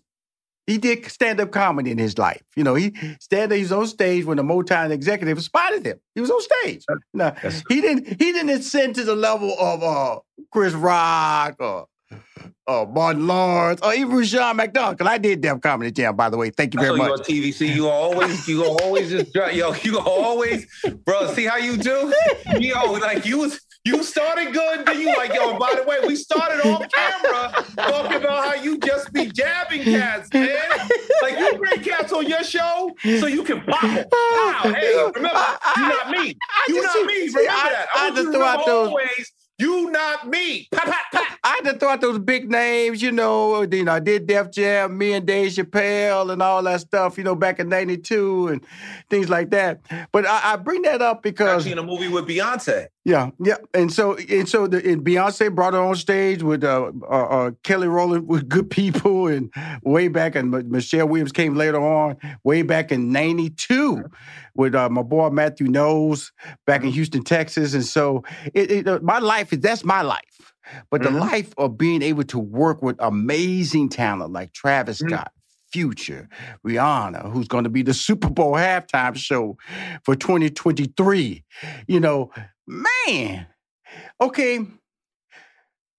[0.66, 2.42] he did stand up comedy in his life.
[2.56, 5.98] You know, he stand he was on stage when the Motown executive spotted him.
[6.14, 6.84] He was on stage.
[7.12, 7.34] Now
[7.68, 10.20] he didn't he didn't ascend to the level of uh,
[10.50, 11.86] Chris Rock or
[12.66, 16.36] or Martin Lawrence, or even Rushion McDonald, because I did Def Comedy Jam, by the
[16.36, 16.50] way.
[16.50, 17.06] Thank you very much.
[17.06, 17.74] you on TVC.
[17.74, 19.74] You always, you always just yo.
[19.82, 20.66] You always,
[21.04, 21.32] bro.
[21.34, 22.14] See how you do,
[22.58, 22.92] yo.
[22.92, 25.50] Like you was, you started good, then you like, yo.
[25.50, 29.82] And by the way, we started on camera talking about how you just be jabbing
[29.82, 30.56] cats, man.
[31.22, 34.06] Like you bring cats on your show so you can pop them.
[34.12, 36.36] Wow, hey, remember, you not me.
[36.68, 37.14] You not me.
[37.28, 37.86] Remember I- that.
[37.94, 39.32] I I you just throw out those- always.
[39.58, 40.66] You not me.
[40.72, 41.38] Pop, pop, pop.
[41.44, 43.62] I just throw out those big names, you know.
[43.62, 47.22] You know, I did Def Jam, me and Dave Chappelle, and all that stuff, you
[47.22, 48.64] know, back in '92 and
[49.08, 49.80] things like that.
[50.10, 52.86] But I, I bring that up because Actually, in a movie with Beyonce.
[53.04, 56.92] Yeah, yeah, and so and so the and Beyonce brought her on stage with uh,
[57.02, 61.56] uh, uh, Kelly Rowland with good people, and way back, and M- Michelle Williams came
[61.56, 64.04] later on, way back in '92,
[64.54, 66.30] with uh, my boy Matthew Knowles
[66.64, 68.22] back in Houston, Texas, and so
[68.54, 70.54] it, it, uh, my life is that's my life.
[70.88, 75.32] But the life of being able to work with amazing talent like Travis Scott,
[75.72, 76.28] Future,
[76.66, 79.56] Rihanna, who's going to be the Super Bowl halftime show
[80.04, 81.42] for 2023.
[81.86, 82.30] You know,
[82.66, 83.46] man.
[84.20, 84.60] Okay.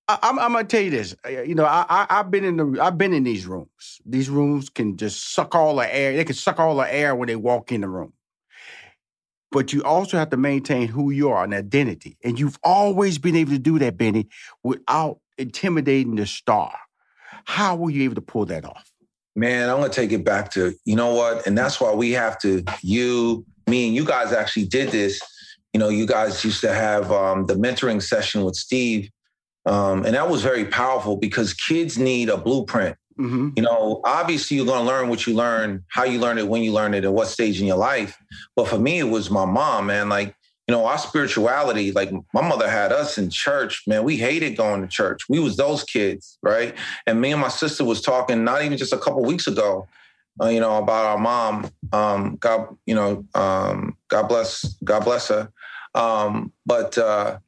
[0.07, 1.15] I, I'm, I'm gonna tell you this.
[1.27, 4.01] You know, I, I I've been in the I've been in these rooms.
[4.05, 6.15] These rooms can just suck all the air.
[6.15, 8.13] They can suck all the air when they walk in the room.
[9.51, 12.17] But you also have to maintain who you are, an identity.
[12.23, 14.27] And you've always been able to do that, Benny,
[14.63, 16.73] without intimidating the star.
[17.45, 18.92] How were you able to pull that off?
[19.35, 22.37] Man, I'm gonna take it back to you know what, and that's why we have
[22.39, 22.63] to.
[22.81, 25.21] You, me, and you guys actually did this.
[25.73, 29.09] You know, you guys used to have um, the mentoring session with Steve,
[29.65, 32.95] um, and that was very powerful because kids need a blueprint.
[33.19, 33.49] Mm-hmm.
[33.55, 36.71] You know, obviously you're gonna learn what you learn, how you learn it, when you
[36.71, 38.17] learn it, at what stage in your life.
[38.55, 40.09] But for me, it was my mom, man.
[40.09, 40.35] Like
[40.67, 44.03] you know, our spirituality, like my mother had us in church, man.
[44.03, 45.27] We hated going to church.
[45.27, 46.73] We was those kids, right?
[47.05, 49.87] And me and my sister was talking not even just a couple weeks ago,
[50.41, 51.69] uh, you know, about our mom.
[51.91, 55.51] Um, God, you know, um, God bless, God bless her.
[55.95, 57.39] Um, but uh,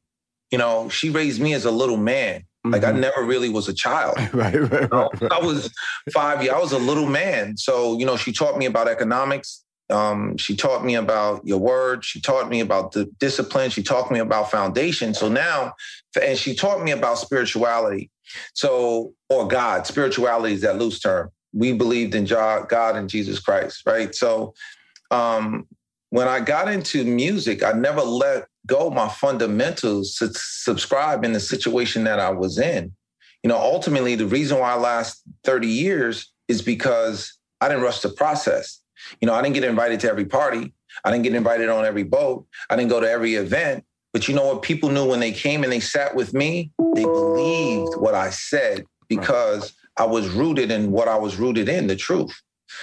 [0.50, 2.44] you know, she raised me as a little man.
[2.64, 4.16] Like I never really was a child.
[4.32, 5.72] right, right, You know, I was
[6.12, 6.54] five years.
[6.54, 7.56] I was a little man.
[7.56, 9.64] So you know, she taught me about economics.
[9.90, 12.04] Um, she taught me about your word.
[12.04, 13.70] She taught me about the discipline.
[13.70, 15.14] She taught me about foundation.
[15.14, 15.74] So now,
[16.20, 18.10] and she taught me about spirituality.
[18.54, 21.30] So, or God, spirituality is that loose term.
[21.52, 24.14] We believed in God and Jesus Christ, right?
[24.14, 24.54] So,
[25.10, 25.66] um,
[26.10, 31.40] when I got into music, I never let go my fundamentals to subscribe in the
[31.40, 32.92] situation that I was in.
[33.42, 38.00] You know, ultimately, the reason why I last 30 years is because I didn't rush
[38.00, 38.80] the process.
[39.20, 40.72] You know, I didn't get invited to every party.
[41.04, 42.46] I didn't get invited on every boat.
[42.70, 43.84] I didn't go to every event.
[44.12, 44.62] But you know what?
[44.62, 48.84] People knew when they came and they sat with me, they believed what I said
[49.08, 52.34] because I was rooted in what I was rooted in, the truth.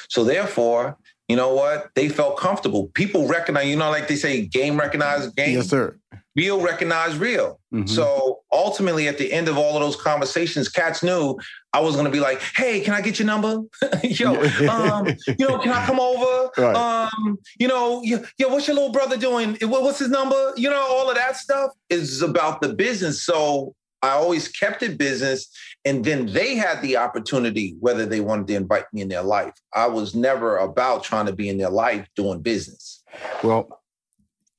[0.10, 1.90] So therefore, you know what?
[1.96, 2.88] They felt comfortable.
[2.94, 5.56] People recognize, you know, like they say, game recognize game.
[5.56, 5.98] Yes, sir.
[6.36, 7.60] Real recognize real.
[7.74, 7.88] Mhm.
[7.88, 11.38] So ultimately, at the end of all of those conversations, cats knew
[11.72, 13.62] I was going to be like, "Hey, can I get your number?
[14.04, 14.34] yo,
[14.68, 16.50] um, you know, can I come over?
[16.58, 16.76] Right.
[16.76, 19.58] Um, you know, yo, yo, what's your little brother doing?
[19.62, 20.54] What's his number?
[20.56, 23.24] You know, all of that stuff is about the business.
[23.24, 25.48] So I always kept it business,
[25.86, 29.54] and then they had the opportunity whether they wanted to invite me in their life.
[29.74, 33.02] I was never about trying to be in their life doing business.
[33.42, 33.82] Well,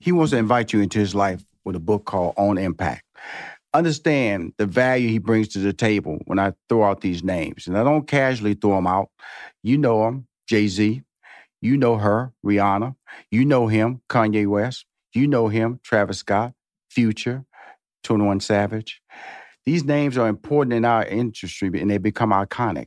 [0.01, 3.05] he wants to invite you into his life with a book called On Impact.
[3.75, 7.67] Understand the value he brings to the table when I throw out these names.
[7.67, 9.11] And I don't casually throw them out.
[9.63, 11.03] You know him, Jay Z.
[11.61, 12.95] You know her, Rihanna.
[13.31, 14.87] You know him, Kanye West.
[15.13, 16.55] You know him, Travis Scott,
[16.89, 17.45] Future,
[18.05, 19.03] 21 Savage.
[19.67, 22.87] These names are important in our industry and they become iconic.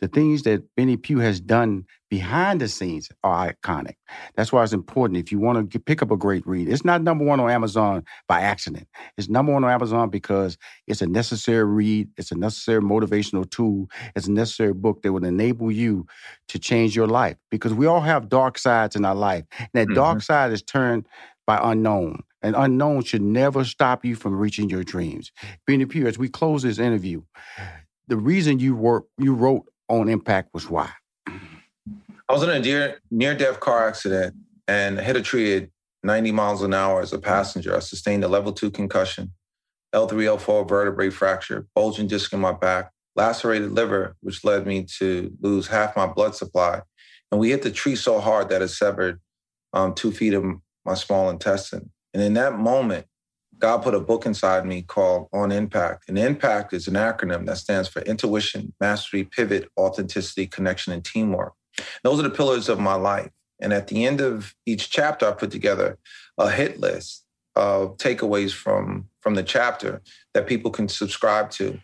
[0.00, 3.94] The things that Benny Pough has done behind the scenes are iconic.
[4.34, 5.18] That's why it's important.
[5.18, 8.04] If you want to pick up a great read, it's not number one on Amazon
[8.28, 8.88] by accident.
[9.16, 12.08] It's number one on Amazon because it's a necessary read.
[12.16, 13.88] It's a necessary motivational tool.
[14.16, 16.06] It's a necessary book that will enable you
[16.48, 19.44] to change your life because we all have dark sides in our life.
[19.58, 20.22] And that dark mm-hmm.
[20.22, 21.06] side is turned
[21.46, 22.22] by unknown.
[22.42, 25.30] And unknown should never stop you from reaching your dreams.
[25.66, 27.22] Benny Pough, as we close this interview,
[28.08, 30.90] the reason you work, you wrote on Impact was why.
[31.26, 34.34] I was in a near near death car accident
[34.66, 35.68] and hit a tree at
[36.02, 37.76] 90 miles an hour as a passenger.
[37.76, 39.32] I sustained a level two concussion,
[39.94, 45.30] L3, L4 vertebrae fracture, bulging disc in my back, lacerated liver, which led me to
[45.40, 46.80] lose half my blood supply.
[47.30, 49.20] And we hit the tree so hard that it severed
[49.72, 50.44] um, two feet of
[50.84, 51.90] my small intestine.
[52.14, 53.06] And in that moment,
[53.58, 56.08] God put a book inside me called On Impact.
[56.08, 61.52] And Impact is an acronym that stands for Intuition, Mastery, Pivot, Authenticity, Connection, and Teamwork.
[62.02, 63.30] Those are the pillars of my life.
[63.60, 65.98] And at the end of each chapter, I put together
[66.36, 70.02] a hit list of takeaways from, from the chapter
[70.34, 71.78] that people can subscribe to.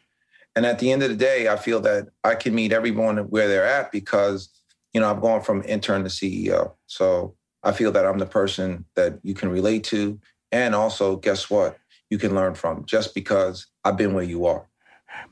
[0.57, 3.47] And at the end of the day, I feel that I can meet everyone where
[3.47, 4.49] they're at because,
[4.93, 6.73] you know, I've gone from intern to CEO.
[6.87, 10.19] So I feel that I'm the person that you can relate to.
[10.53, 11.79] And also, guess what?
[12.11, 14.69] You can learn from just because I've been where you are.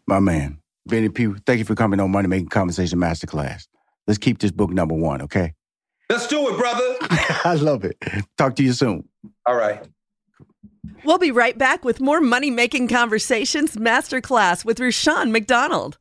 [0.06, 3.66] My man, Benny Pough, thank you for coming on Money Making Conversation Masterclass.
[4.06, 5.54] Let's keep this book number one, okay?
[6.08, 6.96] Let's do it, brother.
[7.44, 7.96] I love it.
[8.38, 9.08] Talk to you soon.
[9.44, 9.84] All right.
[11.04, 15.98] We'll be right back with more Money Making Conversations Masterclass with Rushion McDonald.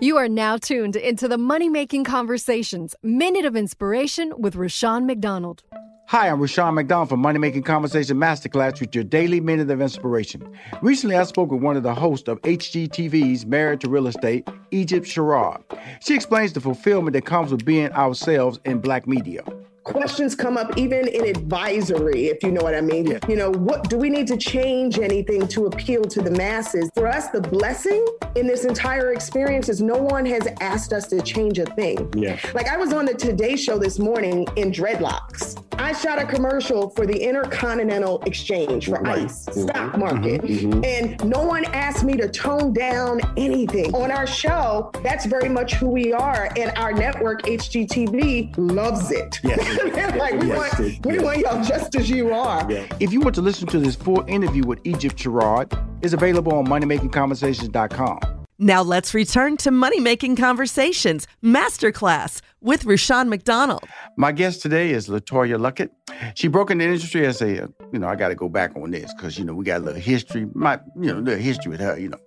[0.00, 5.64] You are now tuned into the Money Making Conversations Minute of Inspiration with Rushion McDonald.
[6.06, 10.48] Hi, I'm Rushion McDonald from Money Making Conversation Masterclass with your daily minute of inspiration.
[10.82, 15.04] Recently, I spoke with one of the hosts of HGTV's Married to Real Estate, Egypt
[15.04, 15.64] Sherrod.
[16.00, 19.42] She explains the fulfillment that comes with being ourselves in black media
[19.88, 23.06] questions come up even in advisory, if you know what I mean.
[23.06, 23.18] Yeah.
[23.28, 26.90] You know, what do we need to change anything to appeal to the masses?
[26.94, 28.04] For us, the blessing
[28.36, 32.12] in this entire experience is no one has asked us to change a thing.
[32.14, 32.38] Yeah.
[32.54, 35.62] Like I was on the Today Show this morning in dreadlocks.
[35.78, 39.24] I shot a commercial for the Intercontinental Exchange for right.
[39.24, 39.60] ICE mm-hmm.
[39.62, 40.42] stock market.
[40.42, 40.70] Mm-hmm.
[40.70, 40.84] Mm-hmm.
[40.84, 43.94] And no one asked me to tone down anything.
[43.94, 46.50] On our show, that's very much who we are.
[46.56, 49.40] And our network, HGTV, loves it.
[49.44, 49.77] Yes.
[50.18, 52.70] like we yes, want we want y'all just as you are.
[52.70, 52.86] Yeah.
[53.00, 56.66] If you want to listen to this full interview with Egypt Sherrod, it's available on
[56.66, 58.20] moneymakingconversations.com.
[58.60, 63.84] Now let's return to Money Making Conversations Masterclass with Rushion McDonald.
[64.16, 65.90] My guest today is LeToya Luckett.
[66.34, 68.90] She broke in the industry as a, you know, I got to go back on
[68.90, 71.80] this because, you know, we got a little history, my, you know, little history with
[71.80, 72.18] her, you know,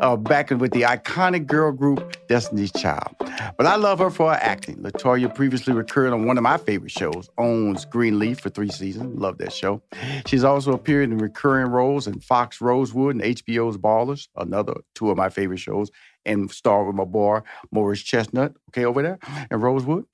[0.00, 3.14] uh, back with the iconic girl group Destiny's Child.
[3.56, 4.76] But I love her for her acting.
[4.76, 9.18] LeToya previously recurred on one of my favorite shows, OWN's Greenleaf for three seasons.
[9.18, 9.82] Love that show.
[10.26, 15.16] She's also appeared in recurring roles in Fox Rosewood and HBO's Ballers, another two of
[15.16, 15.90] my favorite shows,
[16.24, 19.18] and star with my boy Morris Chestnut, okay, over there
[19.50, 20.04] in Rosewood.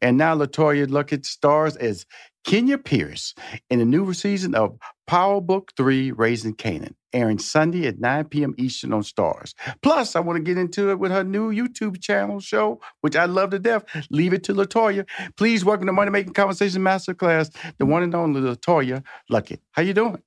[0.00, 2.06] And now LeToya Luckett stars as
[2.44, 3.34] Kenya Pierce
[3.68, 8.54] in the new season of Power Book 3 Raising Kanan, airing Sunday at 9 p.m.
[8.56, 9.54] Eastern on Starz.
[9.82, 13.26] Plus, I want to get into it with her new YouTube channel show, which I
[13.26, 13.84] love to death.
[14.10, 15.06] Leave it to LeToya.
[15.36, 19.60] Please welcome to Money Making Conversation Masterclass, the one and only LeToya Luckett.
[19.72, 20.22] How you doing?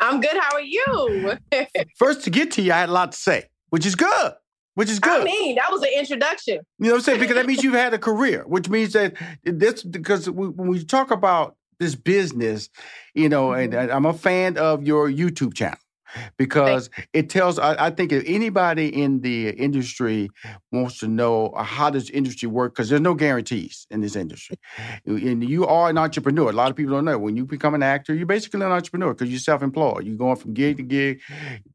[0.00, 0.36] I'm good.
[0.36, 1.38] How are you?
[1.96, 4.32] First, to get to you, I had a lot to say, which is good
[4.74, 5.22] which is good.
[5.22, 6.60] I mean, that was an introduction.
[6.78, 7.20] You know what I'm saying?
[7.20, 11.10] Because that means you've had a career, which means that this because when we talk
[11.10, 12.68] about this business,
[13.14, 13.82] you know, and, mm-hmm.
[13.82, 15.78] and I'm a fan of your YouTube channel
[16.36, 20.30] because it tells I, I, think if anybody in the industry
[20.70, 24.58] wants to know how does industry work because there's no guarantees in this industry
[25.06, 27.82] and you are an entrepreneur a lot of people don't know when you become an
[27.82, 31.20] actor you're basically an entrepreneur because you're self-employed you're going from gig to gig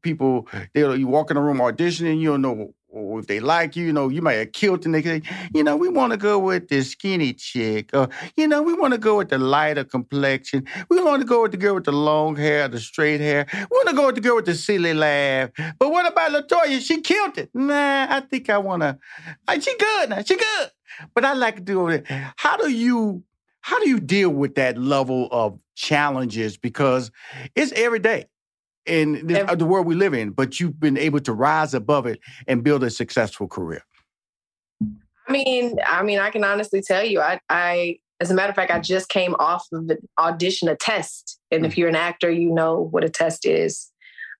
[0.02, 3.76] people they you walk in a room auditioning you don't know or if they like
[3.76, 5.24] you, you know, you might have killed the nigga.
[5.54, 7.90] You know, we want to go with the skinny chick.
[7.92, 10.66] Or, you know, we want to go with the lighter complexion.
[10.88, 13.46] We want to go with the girl with the long hair, the straight hair.
[13.52, 15.50] We want to go with the girl with the silly laugh.
[15.78, 16.80] But what about LeToya?
[16.80, 17.50] She killed it.
[17.54, 18.98] Nah, I think I want to.
[19.60, 20.22] She good now.
[20.22, 20.70] She good.
[21.14, 22.06] But I like to do it.
[22.36, 23.22] How do you,
[23.60, 26.56] how do you deal with that level of challenges?
[26.56, 27.10] Because
[27.54, 28.26] it's every day
[28.88, 32.20] in this, the world we live in, but you've been able to rise above it
[32.46, 33.84] and build a successful career.
[35.28, 38.56] I mean, I mean, I can honestly tell you, I, I, as a matter of
[38.56, 41.76] fact, I just came off of an audition a test, and if mm.
[41.76, 43.90] you're an actor, you know what a test is.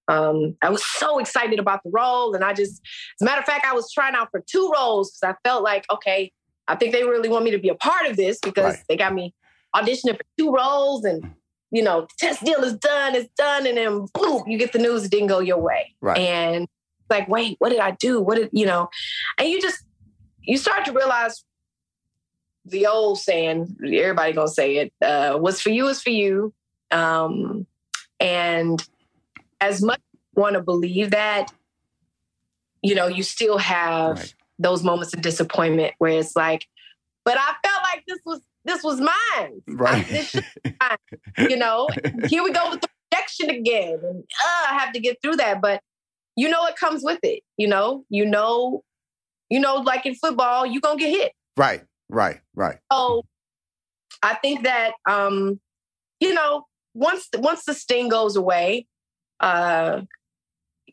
[0.09, 3.45] Um, I was so excited about the role, and I just, as a matter of
[3.45, 6.33] fact, I was trying out for two roles because I felt like, okay,
[6.67, 8.85] I think they really want me to be a part of this because right.
[8.89, 9.35] they got me
[9.77, 11.35] auditioning for two roles, and
[11.71, 15.05] you know, test deal is done, it's done, and then boom, you get the news
[15.05, 15.95] it didn't go your way.
[16.01, 16.19] Right.
[16.19, 16.67] And
[17.11, 18.21] like, wait, what did I do?
[18.21, 18.89] What did you know?
[19.37, 19.85] And you just
[20.43, 21.45] you start to realize
[22.65, 26.53] the old saying, everybody gonna say it, uh, what's for you is for you.
[26.91, 27.67] Um,
[28.21, 28.83] and
[29.61, 30.01] as much
[30.35, 31.53] want to believe that,
[32.83, 34.35] you know, you still have right.
[34.59, 36.67] those moments of disappointment where it's like,
[37.25, 39.63] but I felt like this was this was mine.
[39.67, 40.07] Right.
[40.11, 40.43] I,
[40.81, 41.89] mine, you know,
[42.29, 43.99] here we go with the rejection again.
[44.03, 45.61] And uh, I have to get through that.
[45.61, 45.83] But
[46.37, 47.43] you know it comes with it.
[47.57, 48.85] You know, you know,
[49.51, 51.33] you know, like in football, you're gonna get hit.
[51.57, 52.79] Right, right, right.
[52.93, 53.25] So
[54.23, 55.59] I think that um,
[56.21, 58.87] you know, once the, once the sting goes away,
[59.41, 60.03] uh,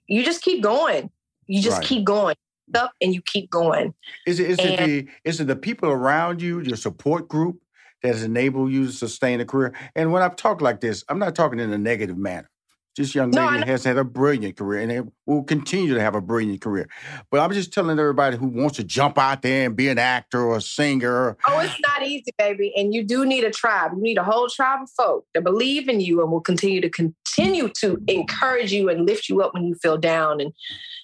[0.08, 1.12] you just keep going.
[1.46, 1.88] You just Right.
[1.88, 2.36] keep going
[2.74, 3.94] up and you keep going.
[4.26, 7.60] Is it is it the is it the people around you, your support group
[8.06, 9.74] that has enabled you to sustain a career?
[9.96, 12.50] And when I talk like this, I'm not talking in a negative manner.
[12.96, 13.66] This young lady know.
[13.66, 16.88] has had a brilliant career and will continue to have a brilliant career.
[17.30, 20.42] But I'm just telling everybody who wants to jump out there and be an actor
[20.42, 21.36] or a singer.
[21.46, 22.72] Oh, it's not easy, baby.
[22.78, 23.92] And you do need a tribe.
[23.98, 26.90] You need a whole tribe of folk that believe in you and will continue to
[26.90, 30.54] continue to encourage you and lift you up when you feel down and,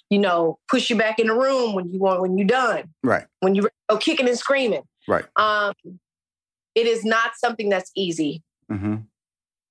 [0.08, 3.26] you know, push you back in the room when you want when you're done, Right,
[3.40, 4.84] when you're oh, kicking and screaming.
[5.06, 5.26] right.
[5.36, 5.74] Um,
[6.74, 8.42] it is not something that's easy.
[8.68, 8.96] hmm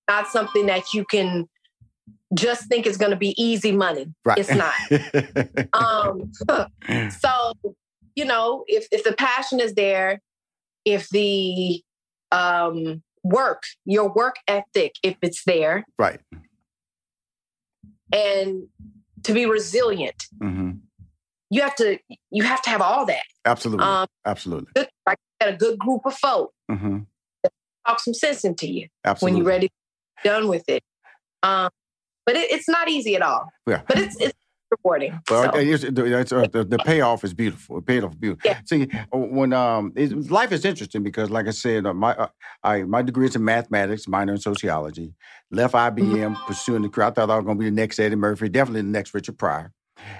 [0.09, 1.47] Not something that you can
[2.33, 4.07] just think is going to be easy money.
[4.23, 4.37] Right.
[4.37, 4.73] It's not.
[5.73, 6.31] um,
[7.11, 7.53] so
[8.15, 10.21] you know, if if the passion is there,
[10.85, 11.81] if the
[12.31, 16.19] um, work, your work ethic, if it's there, right.
[18.13, 18.67] and
[19.23, 20.71] to be resilient, hmm
[21.51, 21.99] you have to
[22.31, 23.23] you have to have all that.
[23.45, 23.85] Absolutely.
[23.85, 24.71] Um, Absolutely.
[24.75, 26.99] Good, like got a good group of folk hmm
[27.87, 29.33] talk some sense into you Absolutely.
[29.33, 29.69] when you're ready,
[30.23, 30.83] done with it.
[31.41, 31.69] Um,
[32.27, 33.49] but it, it's not easy at all.
[33.67, 33.81] Yeah.
[33.87, 34.33] But it's it's
[34.69, 35.19] rewarding.
[35.29, 37.77] Well, So, it's- it's, uh, the, the payoff is beautiful.
[37.77, 38.51] The payoff is beautiful.
[38.65, 42.27] See, uh, when um, it, life is interesting because, like I said, uh, my uh,
[42.63, 45.13] I my degree is in mathematics, minor in sociology.
[45.49, 47.07] Left IBM, pursuing the career.
[47.07, 49.37] I thought I was going to be the next Eddie Murphy, definitely the next Richard
[49.39, 49.73] Pryor.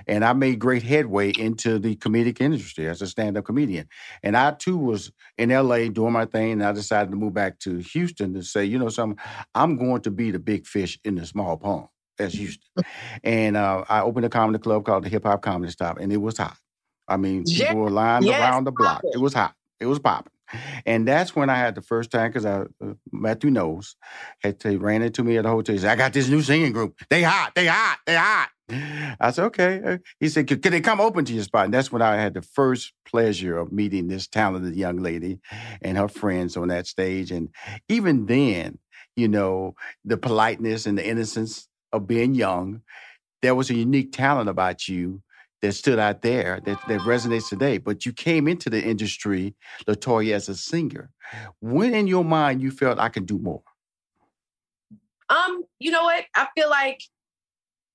[0.07, 3.87] And I made great headway into the comedic industry as a stand-up comedian.
[4.23, 7.59] And I too was in LA doing my thing, and I decided to move back
[7.59, 9.17] to Houston to say, you know, something,
[9.55, 11.87] I'm going to be the big fish in the small pond.
[12.17, 12.69] That's Houston.
[13.23, 16.17] And uh, I opened a comedy club called the Hip Hop Comedy Stop, and it
[16.17, 16.57] was hot.
[17.07, 17.73] I mean, people Yeah.
[17.73, 18.97] were lined Yes, around the block.
[19.03, 19.11] poppin'.
[19.13, 19.55] It was hot.
[19.79, 20.31] It was popping.
[20.85, 23.95] And that's when I had the first time, because I uh, Mathew Knowles,
[24.43, 25.73] had ran into me at the hotel.
[25.73, 26.99] He said, I got this new singing group.
[27.09, 28.49] They hot, they hot, they hot.
[29.19, 29.81] I said, okay.
[29.85, 31.65] Uh, He said, can they come open to your spot?
[31.65, 35.39] And that's when I had the first pleasure of meeting this talented young lady
[35.81, 37.31] and her friends on that stage.
[37.31, 37.49] And
[37.89, 38.79] even then,
[39.17, 39.75] you know,
[40.05, 42.81] the politeness and the innocence of being young,
[43.41, 45.21] there was a unique talent about you
[45.61, 47.77] that stood out there that, that resonates today.
[47.77, 49.55] But you came into the industry,
[49.87, 51.11] LeToya, as a singer.
[51.59, 53.63] When in your mind you felt I can do more?
[55.29, 56.25] Um, you know what?
[56.35, 57.01] I feel like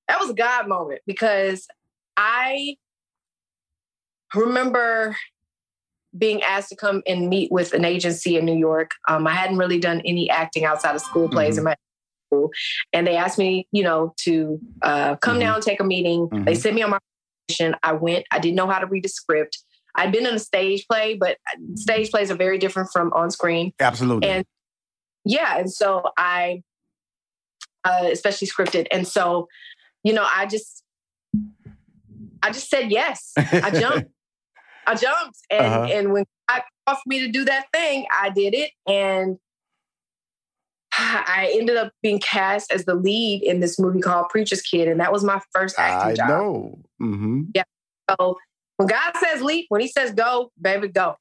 [0.09, 1.67] that was a God moment because
[2.17, 2.77] I
[4.35, 5.17] remember
[6.17, 8.93] being asked to come and meet with an agency in New York.
[9.09, 11.77] Um, I hadn't really done any acting outside of school plays in my
[12.29, 12.51] school,
[12.95, 16.29] and they asked me, you know, to uh, come down, take a meeting.
[16.47, 16.57] They Mhm.
[16.57, 16.99] sent me on my.
[17.83, 18.25] I went.
[18.31, 19.59] I didn't know how to read a script.
[19.95, 21.39] I'd been in a stage play, but
[21.75, 23.73] stage plays are very different from on screen.
[23.81, 24.29] Absolutely.
[24.29, 24.45] And
[25.25, 26.63] yeah, and so I,
[27.85, 29.49] uh, especially scripted, and so,
[30.05, 30.83] you know, I just,
[32.43, 33.33] I just said yes.
[33.37, 34.11] I jumped.
[34.89, 35.89] I jumped, and Uh-huh.
[35.93, 39.39] and when I offered me to do that thing, I did it, and
[40.99, 45.01] I ended up being cast as the lead in this movie called Preacher's Kid, and
[45.01, 46.29] that was my first acting I job.
[46.29, 46.79] know.
[46.99, 47.65] Hmm Yeah.
[48.11, 48.37] So
[48.77, 51.17] when God says leap, when He says go, baby, go.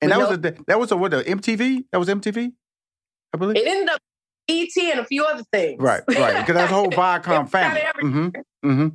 [0.00, 1.84] And We that was know- a that was a what a MTV?
[1.92, 2.52] That was MTV,
[3.32, 3.56] I believe.
[3.56, 4.00] It ended up
[4.48, 5.80] ET and a few other things.
[5.80, 6.40] Right, right.
[6.40, 7.82] Because that's the whole Viacom family.
[8.00, 8.28] hmm
[8.62, 8.88] hmm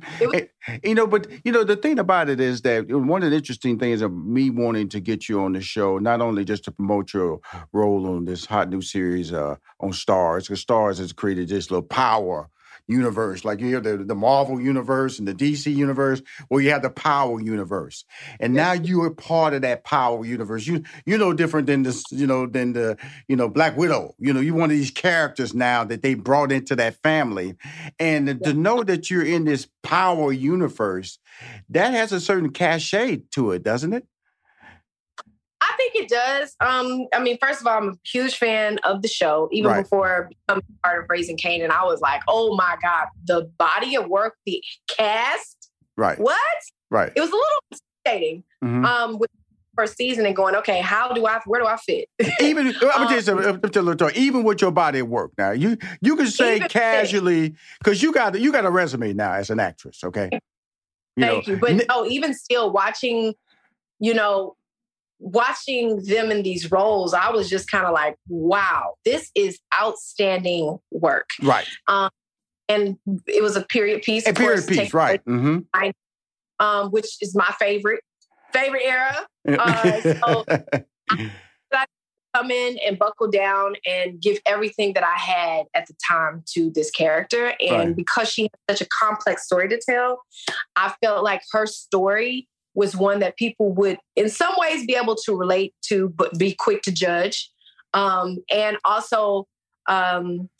[0.84, 3.78] you know, but you know, the thing about it is that one of the interesting
[3.78, 7.12] things of me wanting to get you on the show, not only just to promote
[7.14, 7.40] your
[7.72, 11.86] role on this hot new series uh, on Starz, because Starz has created this little
[11.86, 12.48] power
[12.88, 16.82] universe, like you have the, the Marvel universe and the DC universe, where you have
[16.82, 18.04] the Power universe,
[18.40, 20.66] and now you are part of that Power universe.
[20.66, 22.96] You you're no different than this, you know, than the
[23.28, 24.14] you know Black Widow.
[24.18, 27.54] You know, you're one of these characters now that they brought into that family,
[27.98, 31.18] and to know that you're in this Power universe,
[31.70, 34.06] that has a certain cachet to it, doesn't it?
[35.92, 36.56] Think it does.
[36.60, 39.48] Um, I mean, first of all, I'm a huge fan of the show.
[39.52, 39.82] Even Right.
[39.82, 44.08] before becoming part of Raising Kanan, I was like, oh my God, the body of
[44.08, 45.70] work, the cast.
[45.96, 46.18] Right.
[46.18, 46.38] What?
[46.90, 47.12] Right.
[47.14, 48.44] It was a little intimidating.
[48.64, 48.84] Mhm.
[48.84, 49.30] Um, with
[49.76, 52.08] first season and going, okay, how do I where do I fit?
[52.40, 54.24] even I'm gonna tell you something, I'm gonna tell you a little story.
[54.24, 58.38] even with your body at work now, you you can say casually because you got
[58.40, 60.30] you got a resume now as an actress, okay?
[61.16, 61.56] You know, Thank you.
[61.58, 63.34] But no, even still watching,
[64.00, 64.56] you know,
[65.18, 70.78] watching them in these roles, I was just kind of like, wow, this is outstanding
[70.90, 71.30] work.
[71.42, 72.10] right, Um,
[72.68, 74.26] and it was a period piece.
[74.26, 75.24] a period piece, right?
[75.24, 75.60] Mm-hmm.
[76.58, 78.00] Um, which is my favorite
[78.52, 79.26] favorite era.
[79.46, 80.44] Uh, so
[81.72, 81.84] I
[82.34, 86.70] come in and buckle down and give everything that I had at the time to
[86.70, 87.52] this character.
[87.60, 87.96] And Right.
[87.96, 90.22] because she had such a complex story to tell,
[90.76, 95.16] I felt like her story was one that people would, in some ways, be able
[95.24, 97.50] to relate to, but be quick to judge.
[97.94, 99.48] Um, and also
[99.88, 100.50] um,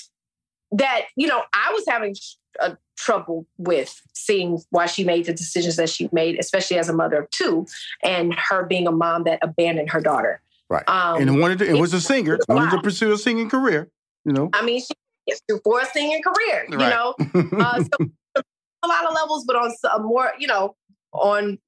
[0.72, 2.16] that, you know, I was having
[2.60, 6.94] uh, trouble with seeing why she made the decisions that she made, especially as a
[6.94, 7.66] mother of two,
[8.02, 10.40] and her being a mom that abandoned her daughter.
[10.70, 10.88] Right.
[10.88, 13.90] Um, and wanted to, it was a singer, a wanted to pursue a singing career,
[14.24, 14.48] you know.
[14.54, 14.94] I mean, she
[15.28, 16.90] is for a singing career, you Right.
[16.90, 17.14] know.
[17.60, 18.06] Uh, so
[18.82, 20.74] a lot of levels, but on some more, you know,
[21.12, 21.58] on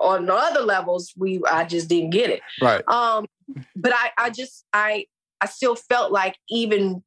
[0.00, 2.40] on other levels, we I just didn't get it.
[2.60, 2.86] Right.
[2.88, 3.26] Um,
[3.76, 5.06] but I I just I
[5.40, 7.02] I still felt like even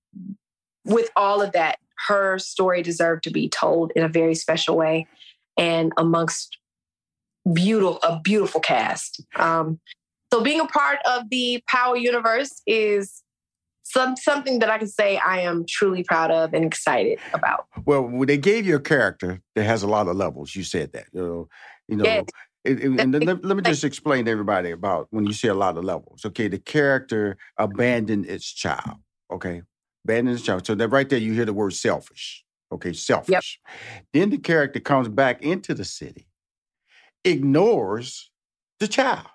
[0.85, 5.07] with all of that, her story deserved to be told in a very special way
[5.57, 6.57] and amongst
[7.51, 9.21] beautiful a beautiful cast.
[9.35, 9.79] Um,
[10.31, 13.23] so being a part of the Power universe is
[13.83, 17.67] some something that I can say I am truly proud of and excited about.
[17.85, 20.55] Well, they gave you a character that has a lot of levels.
[20.55, 21.49] You said that, you know,
[21.87, 22.03] you know.
[22.05, 22.25] Yes.
[22.63, 25.53] It- it- and let, let me just explain to everybody about when you see a
[25.53, 26.25] lot of levels.
[26.25, 28.99] Okay, the character abandoned its child.
[29.31, 29.61] Okay,
[30.05, 30.65] abandoned its child.
[30.65, 32.43] So that right there, you hear the word selfish.
[32.71, 33.59] Okay, selfish.
[34.13, 36.27] Then the character comes back into the city,
[37.23, 38.31] ignores
[38.79, 39.27] the child,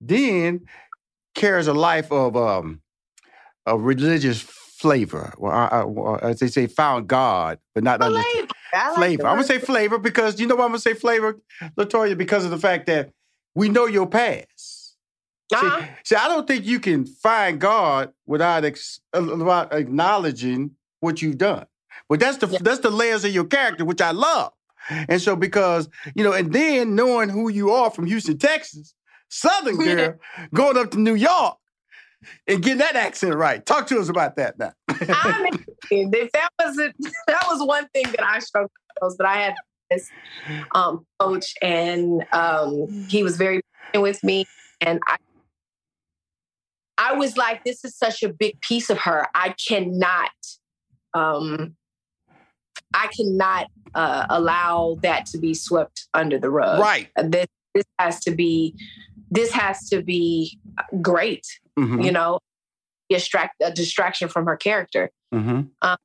[0.00, 0.66] then
[1.34, 2.82] carries a life of um,
[3.66, 5.32] a religious flavor.
[5.38, 8.48] Well, I, I, as they say, found God, but not under Flavor.
[8.50, 9.26] I like flavor.
[9.26, 11.38] I'm gonna say flavor because you know why I'm gonna say flavor,
[11.78, 13.10] LeToya, because of the fact that
[13.54, 14.96] we know your past.
[15.52, 15.80] Uh-huh.
[15.80, 21.22] See, see, I don't think you can find God without ex, uh, without acknowledging what
[21.22, 21.66] you've done.
[22.08, 24.52] But that's the that's the layers of your character, which I love.
[24.88, 28.94] And so because you know, and then knowing who you are from Houston, Texas,
[29.28, 30.14] Southern girl,
[30.52, 31.56] going up to New York
[32.46, 33.64] and getting that accent right.
[33.64, 34.72] Talk to us about that now.
[34.88, 35.50] I
[35.90, 36.92] mean, that was a,
[37.26, 38.70] that was one thing that I struggled
[39.00, 39.54] with, but I had
[39.90, 40.10] this
[40.74, 43.60] um, coach, and um, he was very
[43.94, 44.46] with me,
[44.80, 45.16] and I.
[46.98, 49.26] I was like, this is such a big piece of her.
[49.34, 50.30] I cannot,
[51.12, 51.76] um,
[52.94, 56.80] I cannot uh, allow that to be swept under the rug.
[56.80, 57.10] Right.
[57.22, 58.74] This, this has to be,
[59.30, 60.58] this has to be
[61.02, 61.46] great.
[61.78, 62.04] Mhm.
[62.04, 62.40] You know,
[63.08, 65.10] distract a distraction from her character.
[65.34, 65.62] Mm-hmm.
[65.82, 65.96] Um,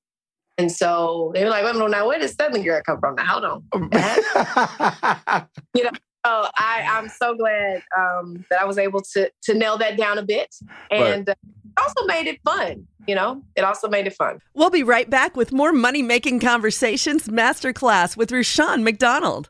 [0.58, 3.16] and so they were like, "Wait a minute, now where does Southern Girl come from?
[3.16, 3.64] Now hold on."
[5.74, 5.92] you know,
[6.26, 10.18] so I, I'm so glad um, that I was able to to nail that down
[10.18, 10.54] a bit,
[10.92, 12.88] and uh, it also made it fun.
[13.08, 14.40] You know, it also made it fun.
[14.54, 19.50] We'll be right back with more money making conversations masterclass with Rushion McDonald.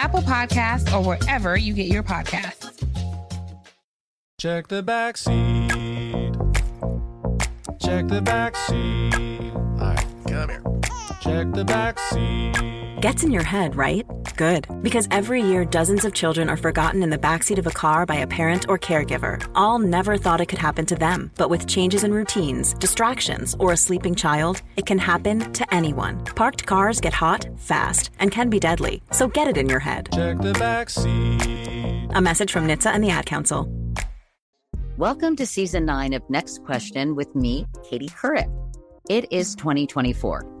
[0.01, 2.69] Apple Podcasts, or wherever you get your podcasts.
[4.39, 6.33] Check the back seat.
[7.79, 9.51] Check the back seat.
[9.53, 10.63] All right, come here.
[11.21, 12.80] Check the back seat.
[13.01, 14.05] Gets in your head, right?
[14.37, 14.67] Good.
[14.83, 18.17] Because every year, dozens of children are forgotten in the backseat of a car by
[18.17, 19.43] a parent or caregiver.
[19.55, 21.31] All never thought it could happen to them.
[21.35, 26.23] But with changes in routines, distractions, or a sleeping child, it can happen to anyone.
[26.25, 29.01] Parked cars get hot, fast, and can be deadly.
[29.11, 30.09] So get it in your head.
[30.13, 32.07] Check the back seat.
[32.11, 33.67] A message from NHTSA and the Ad Council.
[34.97, 38.47] Welcome to season nine of Next Question with me, Katie Couric.
[39.09, 40.60] It is 2024,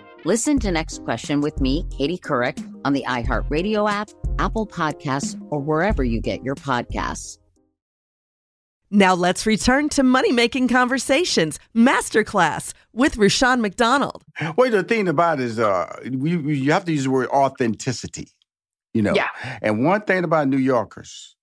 [0.23, 5.59] Listen to Next Question with me, Katie Couric, on the iHeartRadio app, Apple Podcasts, or
[5.59, 7.39] wherever you get your podcasts.
[8.91, 14.21] Now let's return to Money Making Conversations Masterclass with Rushion McDonald.
[14.57, 18.27] Well, the thing about it is, uh, you, you have to use the word authenticity.
[18.93, 19.29] You know, Yeah.
[19.61, 21.37] and one thing about New Yorkers,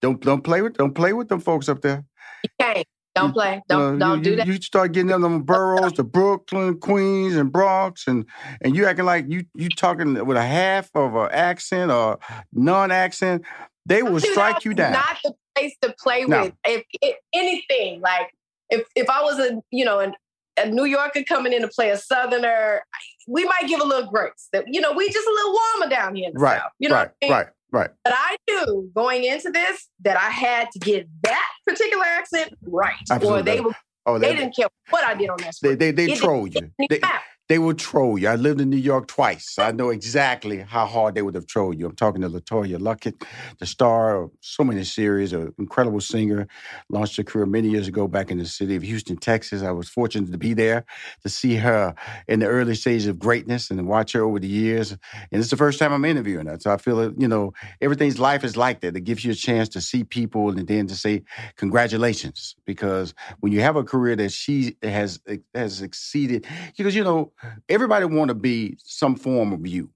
[0.00, 2.04] don't don't play with don't play with them folks up there.
[2.44, 2.86] You can't.
[3.14, 3.62] Don't play.
[3.68, 4.46] Don't Uh, don't you, do that.
[4.46, 8.24] You start getting them, them boroughs, the Brooklyn, Queens, and Bronx, and
[8.60, 12.18] and you acting like you you talking with a half of an accent or
[12.52, 13.42] non-accent.
[13.86, 14.92] They will strike you down.
[14.92, 16.42] Not the place to play No.
[16.42, 16.54] with.
[16.66, 18.30] If, if anything, like
[18.70, 20.14] if if I was a you know an,
[20.56, 22.82] a New Yorker coming in to play a Southerner,
[23.28, 24.48] we might give a little grace.
[24.52, 26.72] That you know we just a little warmer down here in the right, South.
[26.80, 27.32] You know right, I mean?
[27.32, 27.90] right, right.
[28.02, 32.94] But I knew going into this that I had to get that particular accent right,
[33.10, 33.40] Absolutely.
[33.40, 33.74] or they would.
[34.06, 35.46] Oh, they, they- didn't care what I did on that.
[35.46, 35.78] They script.
[35.80, 36.70] they they troll you.
[36.90, 37.00] They,
[37.48, 38.28] they will troll you.
[38.28, 39.58] I lived in New York twice.
[39.58, 41.86] I know exactly how hard they would have trolled you.
[41.86, 43.22] I'm talking to LeToya Luckett,
[43.58, 46.46] the star of so many series, an incredible singer,
[46.88, 49.62] launched her career many years ago back in the city of Houston, Texas.
[49.62, 50.86] I was fortunate to be there
[51.22, 51.94] to see her
[52.28, 54.92] in the early stages of greatness and watch her over the years.
[54.92, 56.58] And it's the first time I'm interviewing her.
[56.58, 58.96] So I feel you know, everything's life is like that.
[58.96, 61.24] It gives you a chance to see people and then to say
[61.56, 62.56] congratulations.
[62.64, 65.20] Because when you have a career that she has
[65.54, 67.32] has exceeded, because you know,
[67.68, 69.90] everybody want to be some form of you.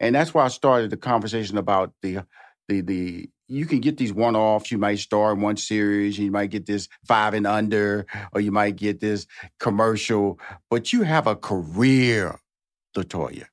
[0.00, 2.24] And that's why I started the conversation about the
[2.68, 4.70] the the you can get these one-offs.
[4.70, 8.52] You might star in one series, you might get this five and under, or you
[8.52, 9.26] might get this
[9.58, 12.38] commercial, but you have a career,
[12.96, 13.46] LeToya.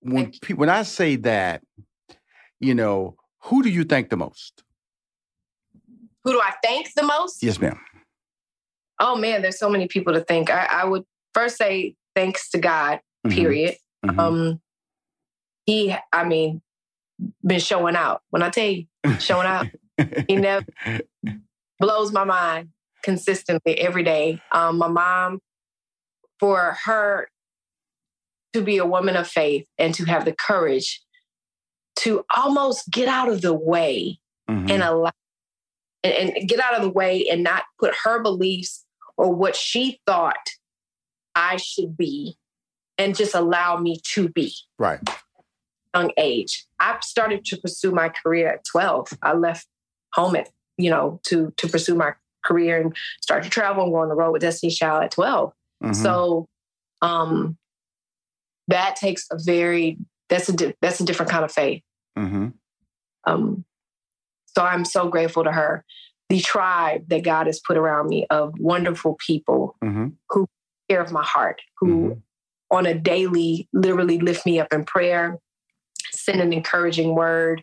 [0.00, 1.62] When pe- when I say that,
[2.58, 4.64] you know, who do you thank the most?
[6.24, 7.42] Who do I thank the most?
[7.42, 7.78] Yes, ma'am.
[8.98, 10.50] Oh man, there's so many people to thank.
[10.50, 11.04] I, I would
[11.34, 13.00] first say thanks to God.
[13.26, 13.32] Mhm.
[13.34, 13.76] Period.
[14.04, 14.18] Mhm.
[14.18, 14.60] Um,
[15.66, 16.60] he, I mean,
[17.46, 18.22] been showing out.
[18.30, 18.86] When I tell you,
[19.20, 19.66] showing out,
[20.28, 20.64] he never
[21.78, 22.70] blows my mind
[23.02, 24.40] consistently every day.
[24.50, 25.40] Um, my mom,
[26.40, 27.28] for her
[28.52, 31.00] to be a woman of faith and to have the courage
[32.00, 34.18] to almost get out of the way
[34.50, 34.70] Mm-hmm.
[34.72, 35.12] and allow
[36.02, 38.84] and, and get out of the way and not put her beliefs
[39.16, 40.36] or what she thought
[41.34, 42.36] I should be
[42.98, 45.00] and just allow me to be Right.
[45.94, 46.66] young age.
[46.80, 49.08] I started to pursue my career at 12.
[49.22, 49.66] I left
[50.14, 52.14] home at, you know, to to pursue my
[52.44, 55.52] career and start to travel and go on the road with Destiny Child at 12.
[55.82, 55.94] Mhm.
[55.96, 56.48] So
[57.00, 57.56] um
[58.68, 61.82] that takes a very that's a di- that's a different kind of faith.
[62.18, 62.48] Mm-hmm.
[63.24, 63.64] Um,
[64.46, 65.84] so I'm so grateful to her.
[66.28, 70.08] The tribe that God has put around me of wonderful people Mm-hmm.
[70.30, 70.48] who
[70.92, 72.20] care of my heart, who
[72.70, 75.38] on a daily literally lift me up in prayer,
[76.12, 77.62] send an encouraging word.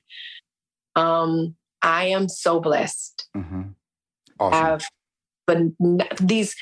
[0.96, 3.28] Um, I am so blessed.
[3.36, 3.62] Mm-hmm.
[4.40, 4.66] Awesome.
[4.66, 4.86] have
[5.50, 6.56] phen- these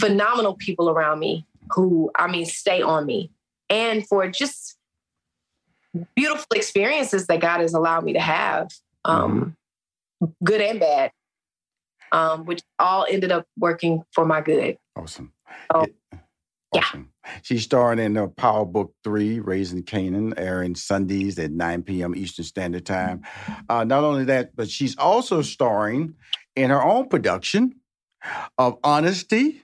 [0.00, 3.30] phenomenal people around me who, I mean, stay on me.
[3.68, 4.78] And for just
[6.16, 8.68] beautiful experiences that God has allowed me to have,
[9.04, 9.56] um,
[10.42, 11.10] good and bad,
[12.12, 14.78] um, which all ended up working for my good.
[14.96, 15.32] Awesome.
[15.70, 15.86] So,
[16.72, 17.10] Awesome.
[17.42, 22.14] She's starring in uh, Power Book 3, Raising Kanan, airing Sundays at 9 p.m.
[22.14, 23.22] Eastern Standard Time.
[23.68, 26.14] Uh, not only that, but she's also starring
[26.56, 27.76] in her own production
[28.58, 29.62] of honesty,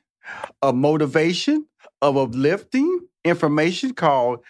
[0.62, 1.66] of motivation,
[2.00, 4.40] of uplifting information called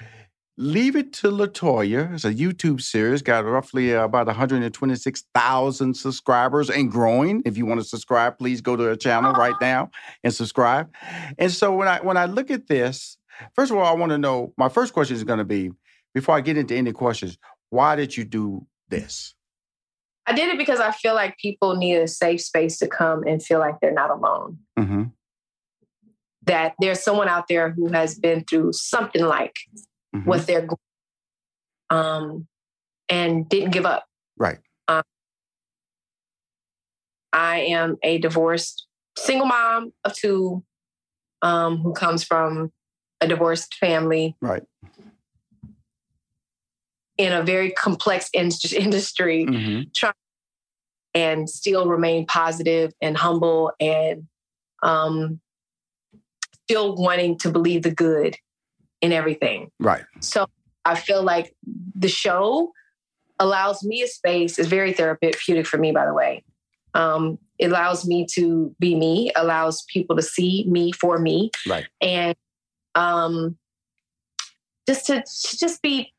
[0.56, 2.14] Leave It to LeToya.
[2.14, 7.42] It's a YouTube series, got roughly uh, about 126,000 subscribers and growing.
[7.44, 9.90] If you want to subscribe, please go to her channel right now
[10.22, 10.94] and subscribe.
[11.38, 13.18] And so when I when I look at this,
[13.54, 15.72] first of all, I want to know, my first question is going to be,
[16.14, 17.36] before I get into any questions,
[17.70, 19.34] why did you do this?
[20.24, 23.42] I did it because I feel like people need a safe space to come and
[23.42, 24.58] feel like they're not alone.
[24.78, 25.02] Mm-hmm.
[26.44, 29.56] That there's someone out there who has been through something like
[30.14, 30.28] Mm-hmm.
[30.28, 30.78] what they're going
[31.90, 32.46] um
[33.08, 34.06] and didn't give up.
[34.38, 34.58] Right.
[34.88, 35.02] Um,
[37.32, 38.86] I am a divorced
[39.18, 40.64] single mom of two
[41.42, 42.72] um, who comes from
[43.20, 44.62] a divorced family Right.
[47.18, 49.92] in a very complex in- industry, Mhm.
[49.94, 50.14] trying
[51.12, 54.26] and still remain positive and humble and
[54.82, 55.40] um,
[56.64, 58.36] still wanting to believe the good
[59.04, 59.70] in everything.
[59.78, 60.02] Right.
[60.20, 60.46] So
[60.86, 61.54] I feel like
[61.94, 62.72] the show
[63.38, 66.42] allows me a space, It's very therapeutic for me, by the way.
[66.94, 71.84] Um, it allows me to be me, allows people to see me for me, Right.
[72.00, 72.34] and
[72.94, 73.58] um,
[74.88, 76.12] just to, to just be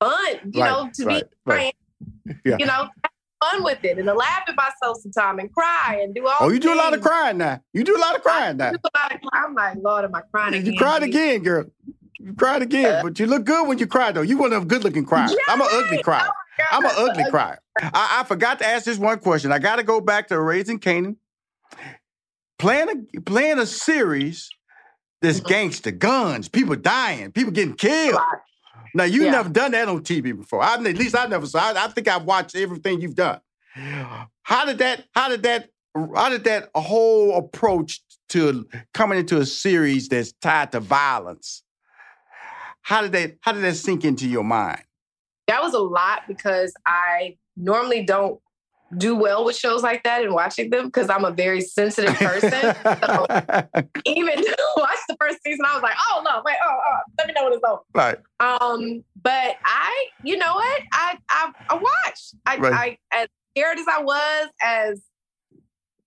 [0.00, 1.74] fun, you Right, know, to right, be right.
[2.44, 2.56] Yeah.
[2.58, 3.12] you know, have
[3.44, 6.36] fun with it and to laugh at myself sometime and cry and do all.
[6.40, 7.60] Oh, you do a lot of crying now.
[7.72, 8.68] You do a lot of crying now.
[8.68, 10.72] I do a lot of cry- I'm like, Lord, am I crying again?
[10.72, 11.66] You cried again, girl.
[12.22, 14.20] You cried again, but you look good when you cry, though.
[14.20, 15.34] You one of good looking criers.
[15.48, 16.28] I'm an ugly crier.
[16.70, 17.58] I'm an ugly crier.
[17.80, 19.52] I, I forgot to ask this one question.
[19.52, 21.16] I got to go back to Raising Kanan.
[22.58, 24.50] Playing a, playing a series
[25.22, 28.20] that's gangster, guns, people dying, people getting killed.
[28.94, 29.30] Now, you Yeah.
[29.30, 30.62] never done that on TV before.
[30.62, 31.72] I, at least I never saw.
[31.72, 33.40] I, I think I've watched everything you've done.
[34.42, 35.04] How did that?
[35.14, 35.70] How did that?
[35.94, 38.00] How did that whole approach
[38.30, 41.62] to coming into a series that's tied to violence?
[42.82, 43.36] How did that?
[43.40, 44.82] How did that sink into your mind?
[45.50, 48.40] that was a lot because I normally don't
[48.96, 52.52] do well with shows like that and watching them because I'm a very sensitive person.
[53.04, 53.26] so
[54.06, 54.44] even
[54.76, 57.44] watch the first season, I was like, oh no, wait, oh, oh let me know
[57.44, 57.80] when it's over.
[57.94, 58.18] Right.
[58.38, 60.82] Um, but I, you know what?
[60.92, 62.34] I I, I watched.
[62.46, 62.72] I, Right.
[63.12, 65.02] I as scared as I was, as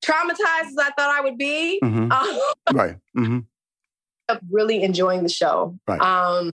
[0.05, 2.11] traumatized as I thought I would be, Mhm.
[2.11, 2.39] um,
[2.73, 2.95] right.
[3.13, 3.39] hmm
[4.49, 5.77] really enjoying the show.
[5.87, 6.01] Right.
[6.01, 6.51] Um,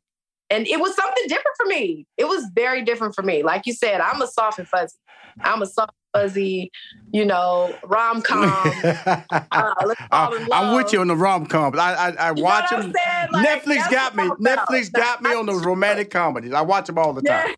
[0.51, 2.07] and it was something different for me.
[2.18, 3.42] It was very different for me.
[3.42, 4.96] Like you said, I'm a soft and fuzzy.
[5.42, 6.70] I'm a soft fuzzy,
[7.12, 8.44] you know, rom com.
[8.84, 11.78] uh, let's fall in I, am with you on the rom com.
[11.78, 12.92] I I, I watch them.
[13.32, 14.24] Like, Netflix got me.
[14.40, 16.53] Netflix got me on the romantic comedies.
[16.53, 17.55] I watch them all the time.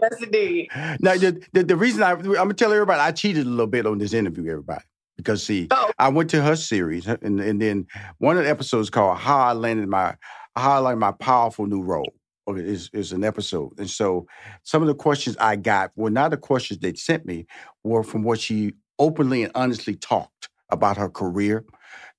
[0.00, 0.68] Yes, indeed.
[1.00, 3.84] Now, the, the, the reason I, I'm gonna tell everybody, I cheated a little bit
[3.84, 4.84] on this interview, everybody.
[5.16, 5.90] Because see, Oh.
[5.98, 9.52] I went to her series, and, and then one of the episodes called "How I
[9.52, 10.14] Landed My
[10.58, 12.12] Landed My Powerful New Role."
[12.46, 14.26] Okay, is is an episode, and so
[14.62, 17.46] some of the questions I got were not the questions they sent me,
[17.84, 21.64] were from what she openly and honestly talked about her career,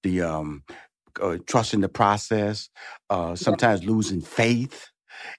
[0.04, 0.64] the um,
[1.22, 2.70] uh, trusting the process,
[3.10, 4.90] uh, sometimes losing faith,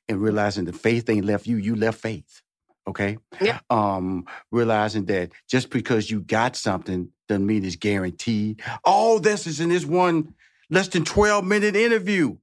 [0.09, 2.43] and realizing the faith ain't left you, you left faith.
[2.87, 3.19] Okay.
[3.41, 3.61] Yeah.
[3.69, 8.63] Um, realizing that just because you got something doesn't mean it's guaranteed.
[8.85, 10.35] All this is in this one
[10.71, 12.37] less than 12 minute interview.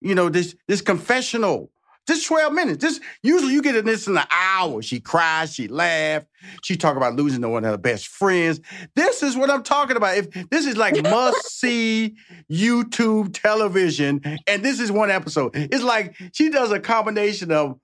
[0.00, 1.70] You know, this this confessional.
[2.06, 2.84] Just 12 minutes.
[2.84, 4.80] This usually you get in this in an hour.
[4.80, 6.26] She cries, she laughed,
[6.62, 8.60] she talk about losing to one of her best friends.
[8.94, 10.16] This is what I'm talking about.
[10.16, 12.14] If this is like must see
[12.48, 15.50] YouTube television, and this is one episode.
[15.54, 17.76] It's like she does a combination of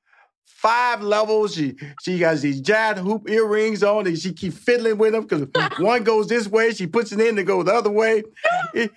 [0.63, 1.55] five levels.
[1.55, 5.49] She she has these giant hoop earrings on, and she keep fiddling with them because
[5.81, 8.23] one goes this way, she puts it in to go the other way.
[8.75, 8.91] It,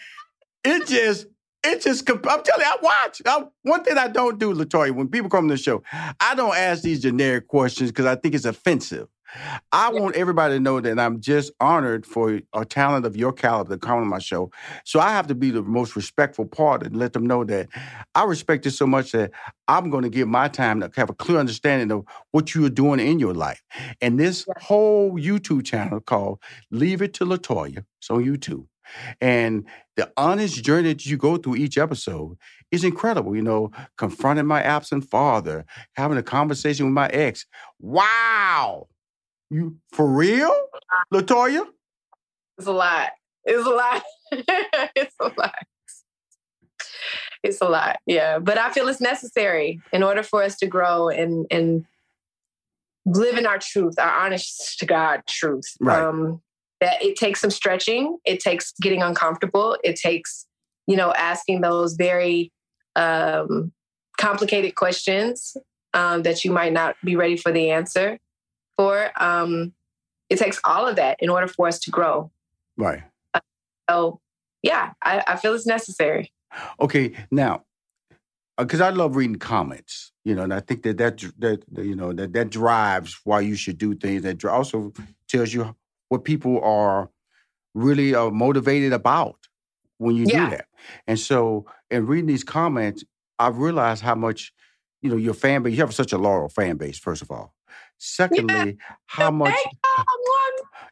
[0.64, 1.28] it just.
[1.66, 3.22] It just, I'm telling you, I watch.
[3.26, 5.84] I, one thing I don't do, LeToya, when people come to the show,
[6.20, 9.08] I don't ask these generic questions because I think it's offensive.
[9.72, 13.76] I want everybody to know that I'm just honored for a talent of your caliber
[13.76, 14.52] to come on my show.
[14.86, 17.68] So I have to be the most respectful part and let them know that
[18.14, 19.32] I respect it so much that
[19.68, 22.70] I'm going to give my time to have a clear understanding of what you are
[22.70, 23.64] doing in your life.
[24.02, 26.40] And this whole YouTube channel called
[26.72, 28.68] Leave It to LeToya, it's on YouTube.
[29.22, 29.66] And
[29.96, 32.38] the honest journey that you go through each episode
[32.72, 33.36] is incredible.
[33.36, 37.46] You know, confronting my absent father, having a conversation with my ex.
[37.80, 38.88] Wow.
[39.50, 40.54] You for real,
[41.14, 41.66] LeToya?
[42.58, 43.12] It's a lot.
[43.44, 44.04] It's a lot.
[44.96, 45.56] it's a lot.
[47.44, 48.00] It's a lot.
[48.06, 48.40] Yeah.
[48.40, 51.86] But I feel it's necessary in order for us to grow and and
[53.06, 55.76] live in our truth, our honest to God truth.
[55.80, 56.02] Right.
[56.02, 56.42] Um
[56.86, 60.46] that it takes some stretching, it takes getting uncomfortable, it takes,
[60.88, 62.52] you know, asking those very
[62.96, 63.72] um
[64.18, 65.58] complicated questions
[65.94, 68.20] um, that you might not be ready for the answer
[68.78, 69.12] for.
[69.22, 69.74] Um,
[70.30, 72.32] it takes all of that in order for us to grow.
[72.78, 73.04] Right.
[73.90, 74.20] So,
[74.62, 76.32] yeah, I, I feel it's necessary.
[76.80, 77.64] Okay, now,
[78.58, 82.14] because I love reading comments, you know, and I think that that that you know
[82.14, 84.24] that that drives why you should do things.
[84.24, 84.94] That also
[85.28, 85.76] tells you
[86.10, 87.10] what people are
[87.74, 89.38] really uh, motivated about
[89.98, 90.46] when you Yeah.
[90.46, 90.66] do that.
[91.08, 93.04] And so, in reading these comments,
[93.40, 94.54] I've realized how much
[95.02, 95.74] you know your fan base.
[95.74, 97.54] You have such a loyal fan base, first of all.
[97.98, 98.78] Secondly,
[99.08, 99.54] how much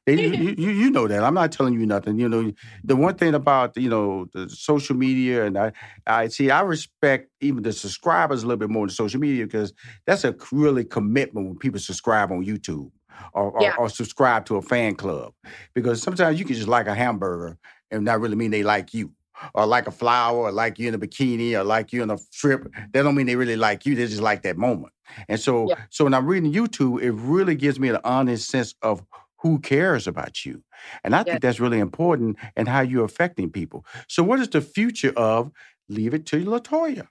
[0.05, 1.23] They, you, you, you know that.
[1.23, 2.19] I'm not telling you nothing.
[2.19, 2.51] You know,
[2.83, 5.71] the one thing about you know the social media, and I,
[6.05, 9.73] I see, I respect even the subscribers a little bit more than social media because
[10.05, 12.91] that's a really commitment when people subscribe on YouTube
[13.33, 13.75] or, or, Yeah.
[13.77, 15.33] or subscribe to a fan club
[15.73, 17.57] because sometimes you can just like a hamburger
[17.91, 19.11] and not really mean they like you.
[19.55, 22.17] Or like a flower, or like you in a bikini, or like you in a
[22.17, 22.71] strip.
[22.93, 23.93] That don't mean they really like you.
[23.93, 24.93] They just like that moment.
[25.27, 29.03] And so, so when I'm reading YouTube, it really gives me an honest sense of
[29.39, 30.63] who cares about you.
[31.03, 33.85] And I think that's really important and how you're affecting people.
[34.07, 35.51] So, what is the future of
[35.89, 37.07] Leave It to LeToya?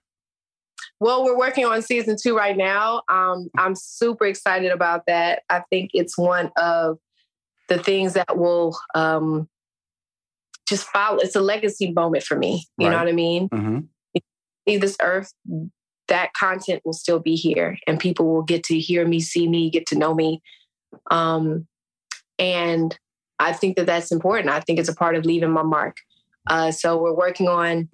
[1.01, 3.03] Well, we're working on season two right now.
[3.09, 5.43] Um, I'm super excited about that.
[5.49, 6.99] I think it's one of
[7.69, 9.49] the things that will um,
[10.69, 11.19] just follow.
[11.19, 12.67] It's a legacy moment for me.
[12.79, 13.49] You know what I mean?
[13.49, 13.79] Mm-hmm.
[14.67, 15.33] Leave this earth,
[16.09, 19.71] that content will still be here, and people will get to hear me, see me,
[19.71, 20.41] get to know me.
[21.11, 21.67] Um,
[22.39, 22.97] and
[23.39, 24.51] I think that that's important.
[24.51, 25.97] I think it's a part of leaving my mark.
[26.49, 27.89] Uh, so we're working on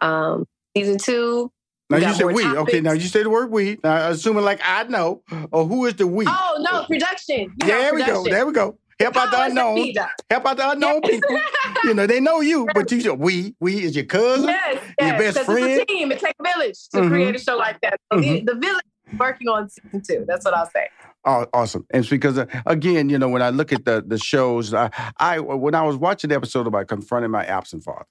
[0.00, 1.52] um, season two.
[1.90, 2.46] Now We you said we.
[2.46, 3.78] Okay, now you say the word we.
[3.84, 5.22] Now assuming like I know,
[5.52, 6.24] or who is the we?
[6.26, 7.52] Oh no, production.
[7.60, 8.24] You there we go.
[8.24, 8.78] There we go.
[8.98, 9.92] Help out the unknown.
[10.30, 11.38] Help out the unknown people.
[11.84, 13.54] You know they know you, but you said we.
[13.60, 15.18] We is your cousin, Yes, your yes.
[15.20, 15.66] best 'cause friend.
[15.70, 16.12] It's a team.
[16.12, 17.08] It takes a village to Mhm.
[17.08, 18.00] create a show like that.
[18.12, 18.46] So the, Mhm.
[18.46, 20.24] the village is working on season two.
[20.26, 20.88] That's what I'll say.
[21.26, 21.86] Oh, awesome!
[21.90, 24.90] And it's because uh, again, you know, when I look at the the shows, I,
[25.18, 28.06] I when I was watching the episode about confronting my absent father,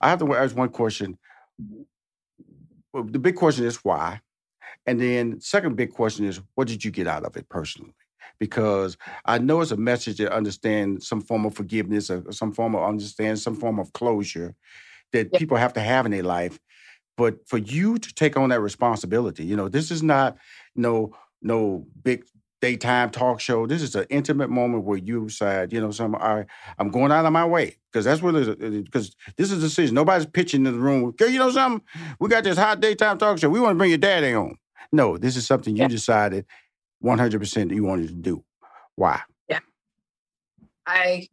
[0.00, 1.16] I have to ask one question.
[2.98, 4.20] Well, The big question is why,
[4.84, 7.94] and then second big question is what did you get out of it personally?
[8.40, 12.74] Because I know it's a message that understand some form of forgiveness or some form
[12.74, 14.56] of understand some form of closure
[15.12, 16.58] that people have to have in their life.
[17.16, 20.36] But for you to take on that responsibility, you know, this is not
[20.74, 22.24] no no big
[22.60, 23.66] daytime talk show.
[23.66, 26.44] This is an intimate moment where you said, you know, some I
[26.78, 28.82] I'm going out of my way because that's what it is.
[28.82, 29.94] Because this is a decision.
[29.94, 31.12] Nobody's pitching in the room.
[31.12, 31.84] Girl, you know something?
[32.18, 33.48] We got this hot daytime talk show.
[33.48, 34.56] We want to bring your daddy on.
[34.92, 36.46] No, this is something you decided
[37.00, 38.44] 100 percent you wanted to do.
[38.96, 39.20] Why?
[39.48, 39.60] Yeah,
[40.86, 41.28] I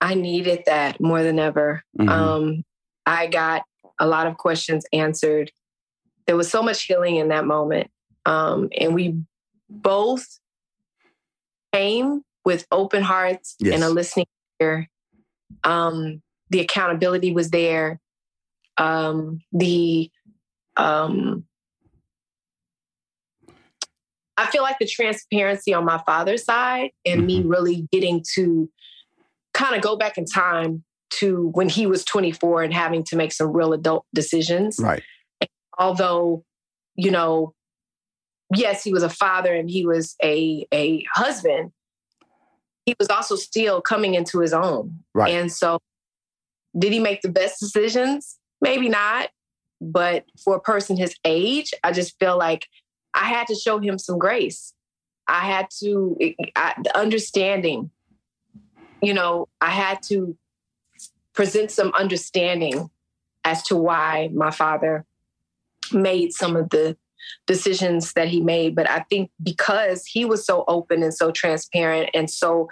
[0.00, 1.82] I needed that more than ever.
[1.98, 2.08] Mhm.
[2.08, 2.64] Um,
[3.06, 3.62] I got
[3.98, 5.50] a lot of questions answered.
[6.26, 7.90] There was so much healing in that moment,
[8.24, 9.20] um, and we
[9.70, 10.40] both
[11.72, 14.26] came with open hearts and a listening
[14.60, 14.88] ear.
[15.64, 18.00] Um, the accountability was there.
[18.76, 20.10] Um, the
[20.76, 21.44] um,
[24.36, 28.70] I feel like the transparency on my father's side and me really getting to
[29.52, 33.32] kind of go back in time to when he was 24 and having to make
[33.32, 34.78] some real adult decisions.
[34.80, 35.02] Right.
[35.40, 36.44] And Although,
[36.94, 37.52] you know,
[38.54, 41.72] yes, he was a father and he was a a husband,
[42.84, 45.00] he was also still coming into his own.
[45.14, 45.34] Right.
[45.34, 45.80] And so
[46.78, 48.38] did he make the best decisions?
[48.60, 49.30] Maybe not.
[49.80, 52.66] But for a person his age, I just feel like
[53.14, 54.74] I had to show him some grace.
[55.26, 56.16] I had to,
[56.56, 57.90] I, the understanding,
[59.00, 60.36] you know, I had to
[61.32, 62.90] present some understanding
[63.44, 65.06] as to why my father
[65.92, 66.96] made some of the
[67.46, 68.74] decisions that he made.
[68.74, 72.68] But I think because he was so open and so transparent and so,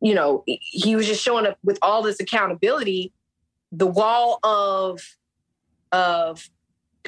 [0.00, 3.12] you know, he was just showing up with all this accountability,
[3.72, 5.00] the wall of,
[5.92, 6.48] of,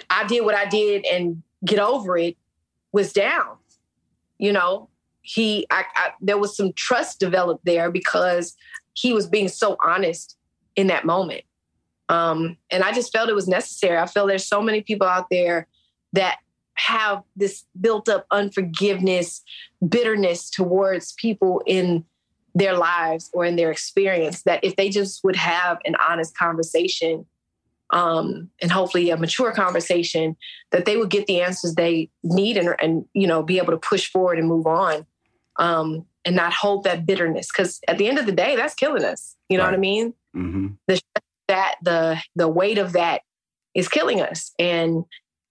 [0.08, 2.36] I did what I did and get over it
[2.92, 3.56] was down.
[4.38, 4.88] You know,
[5.22, 8.56] he, I, I, there was some trust developed there because
[8.94, 10.36] he was being so honest
[10.76, 11.42] in that moment.
[12.08, 13.96] Um, and I just felt it was necessary.
[13.96, 15.68] I feel there's so many people out there
[16.12, 16.38] that
[16.80, 19.42] have this built up unforgiveness,
[19.86, 22.04] bitterness towards people in
[22.54, 27.26] their lives or in their experience that if they just would have an honest conversation
[27.90, 30.36] um, and hopefully a mature conversation
[30.70, 33.78] that they would get the answers they need and, and you know be able to
[33.78, 35.06] push forward and move on
[35.58, 37.48] um, and not hold that bitterness.
[37.52, 39.36] Because at the end of the day that's killing us.
[39.48, 40.14] You know what i mean?
[40.34, 40.68] Mm-hmm.
[40.86, 41.00] the
[41.48, 43.22] that the the weight of that
[43.74, 44.52] is killing us.
[44.58, 45.04] And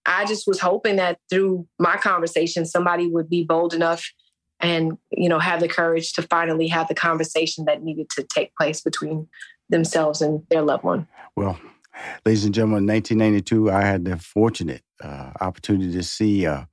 [0.06, 4.06] i just was hoping that through my conversation somebody would be bold enough
[4.60, 8.56] and you know have the courage to finally have the conversation that needed to take
[8.56, 9.28] place between
[9.70, 11.60] themselves and their loved one Well,
[12.26, 16.66] ladies and gentlemen, in 1992, I had the fortunate uh, opportunity to see uh,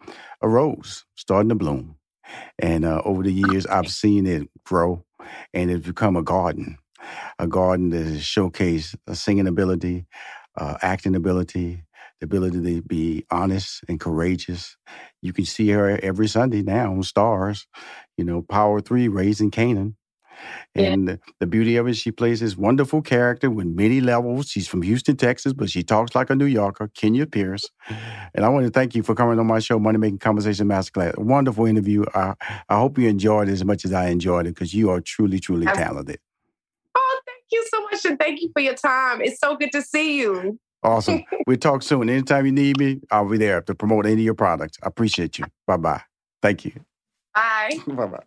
[0.43, 1.97] a rose starting to bloom.
[2.59, 5.05] And uh, over the years, I've seen it grow
[5.53, 6.79] and it's become a garden,
[7.39, 10.07] a garden that has showcased a singing ability,
[10.57, 11.83] uh, acting ability,
[12.21, 14.77] the ability to be honest and courageous.
[15.23, 17.67] You can see her every Sunday now on Starz,
[18.17, 19.95] you know, Power 3, Raising Kanan.
[20.75, 24.49] And the, the beauty of it, she plays this wonderful character with many levels.
[24.49, 27.69] She's from Houston, Texas, but she talks like a New Yorker, Kenya Pierce.
[28.35, 31.17] And I want to thank you for coming on my show, Money Making Conversation Masterclass.
[31.17, 32.05] A wonderful interview.
[32.15, 32.35] I,
[32.69, 35.41] I hope you enjoyed it as much as I enjoyed it because you are truly,
[35.41, 36.19] truly talented.
[36.95, 38.05] Oh, thank you so much.
[38.05, 39.23] And thank you for your time.
[39.23, 40.59] It's so good to see you.
[40.83, 41.23] Awesome.
[41.47, 42.09] we'll talk soon.
[42.09, 44.79] Anytime you need me, I'll be there to promote any of your products.
[44.83, 45.47] I appreciate you.
[45.67, 46.03] Bye bye.
[46.43, 46.73] Thank you.
[47.35, 47.79] Bye.
[47.87, 48.25] Bye bye.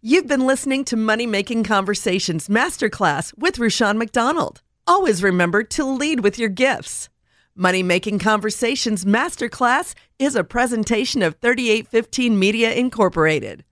[0.00, 4.60] You've been listening to Money Making Conversations Masterclass with Rushion McDonald.
[4.84, 7.08] Always remember to lead with your gifts.
[7.54, 13.64] Money Making Conversations Masterclass is a presentation of 3815 Media Incorporated.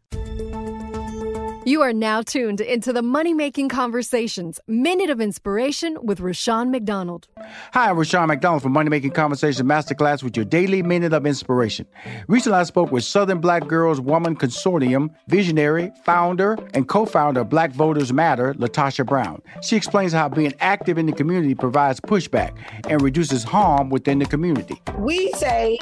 [1.67, 7.29] You are now tuned into the Money Making Conversations Minute of Inspiration with Rushion McDonald.
[7.75, 11.85] Hi, I'm Rushion McDonald from Money Making Conversations Masterclass with your daily minute of inspiration.
[12.29, 17.51] Recently, I spoke with Southern Black Girls Woman Consortium visionary, founder, and co founder of
[17.51, 19.43] Black Voters Matter, LaTosha Brown.
[19.63, 22.57] She explains how being active in the community provides pushback
[22.89, 24.81] and reduces harm within the community.
[24.97, 25.79] we say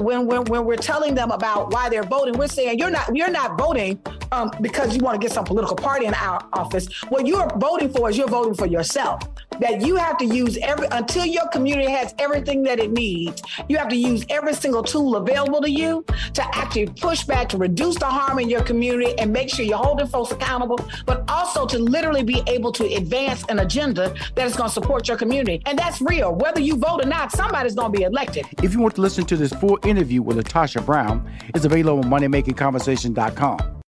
[0.00, 3.30] when, when when we're telling them about why they're voting, we're saying you're not you're
[3.30, 3.98] not voting
[4.32, 6.88] um, because you want to get some political party in our office.
[7.08, 9.22] What you're voting for is you're voting for yourself.
[9.60, 13.42] That you have to use every until your community has everything that it needs.
[13.68, 16.04] You have to use every single tool available to you
[16.34, 19.76] to actually push back to reduce the harm in your community and make sure you're
[19.76, 24.56] holding folks accountable, but also to literally be able to advance an agenda that is
[24.56, 25.62] going to support your community.
[25.66, 26.34] And that's real.
[26.34, 28.46] Whether you vote or not, somebody's going to be elected.
[28.62, 32.10] If you want to listen to this full interview with LaTosha Brown, it's available on
[32.10, 33.81] moneymakingconversation.com.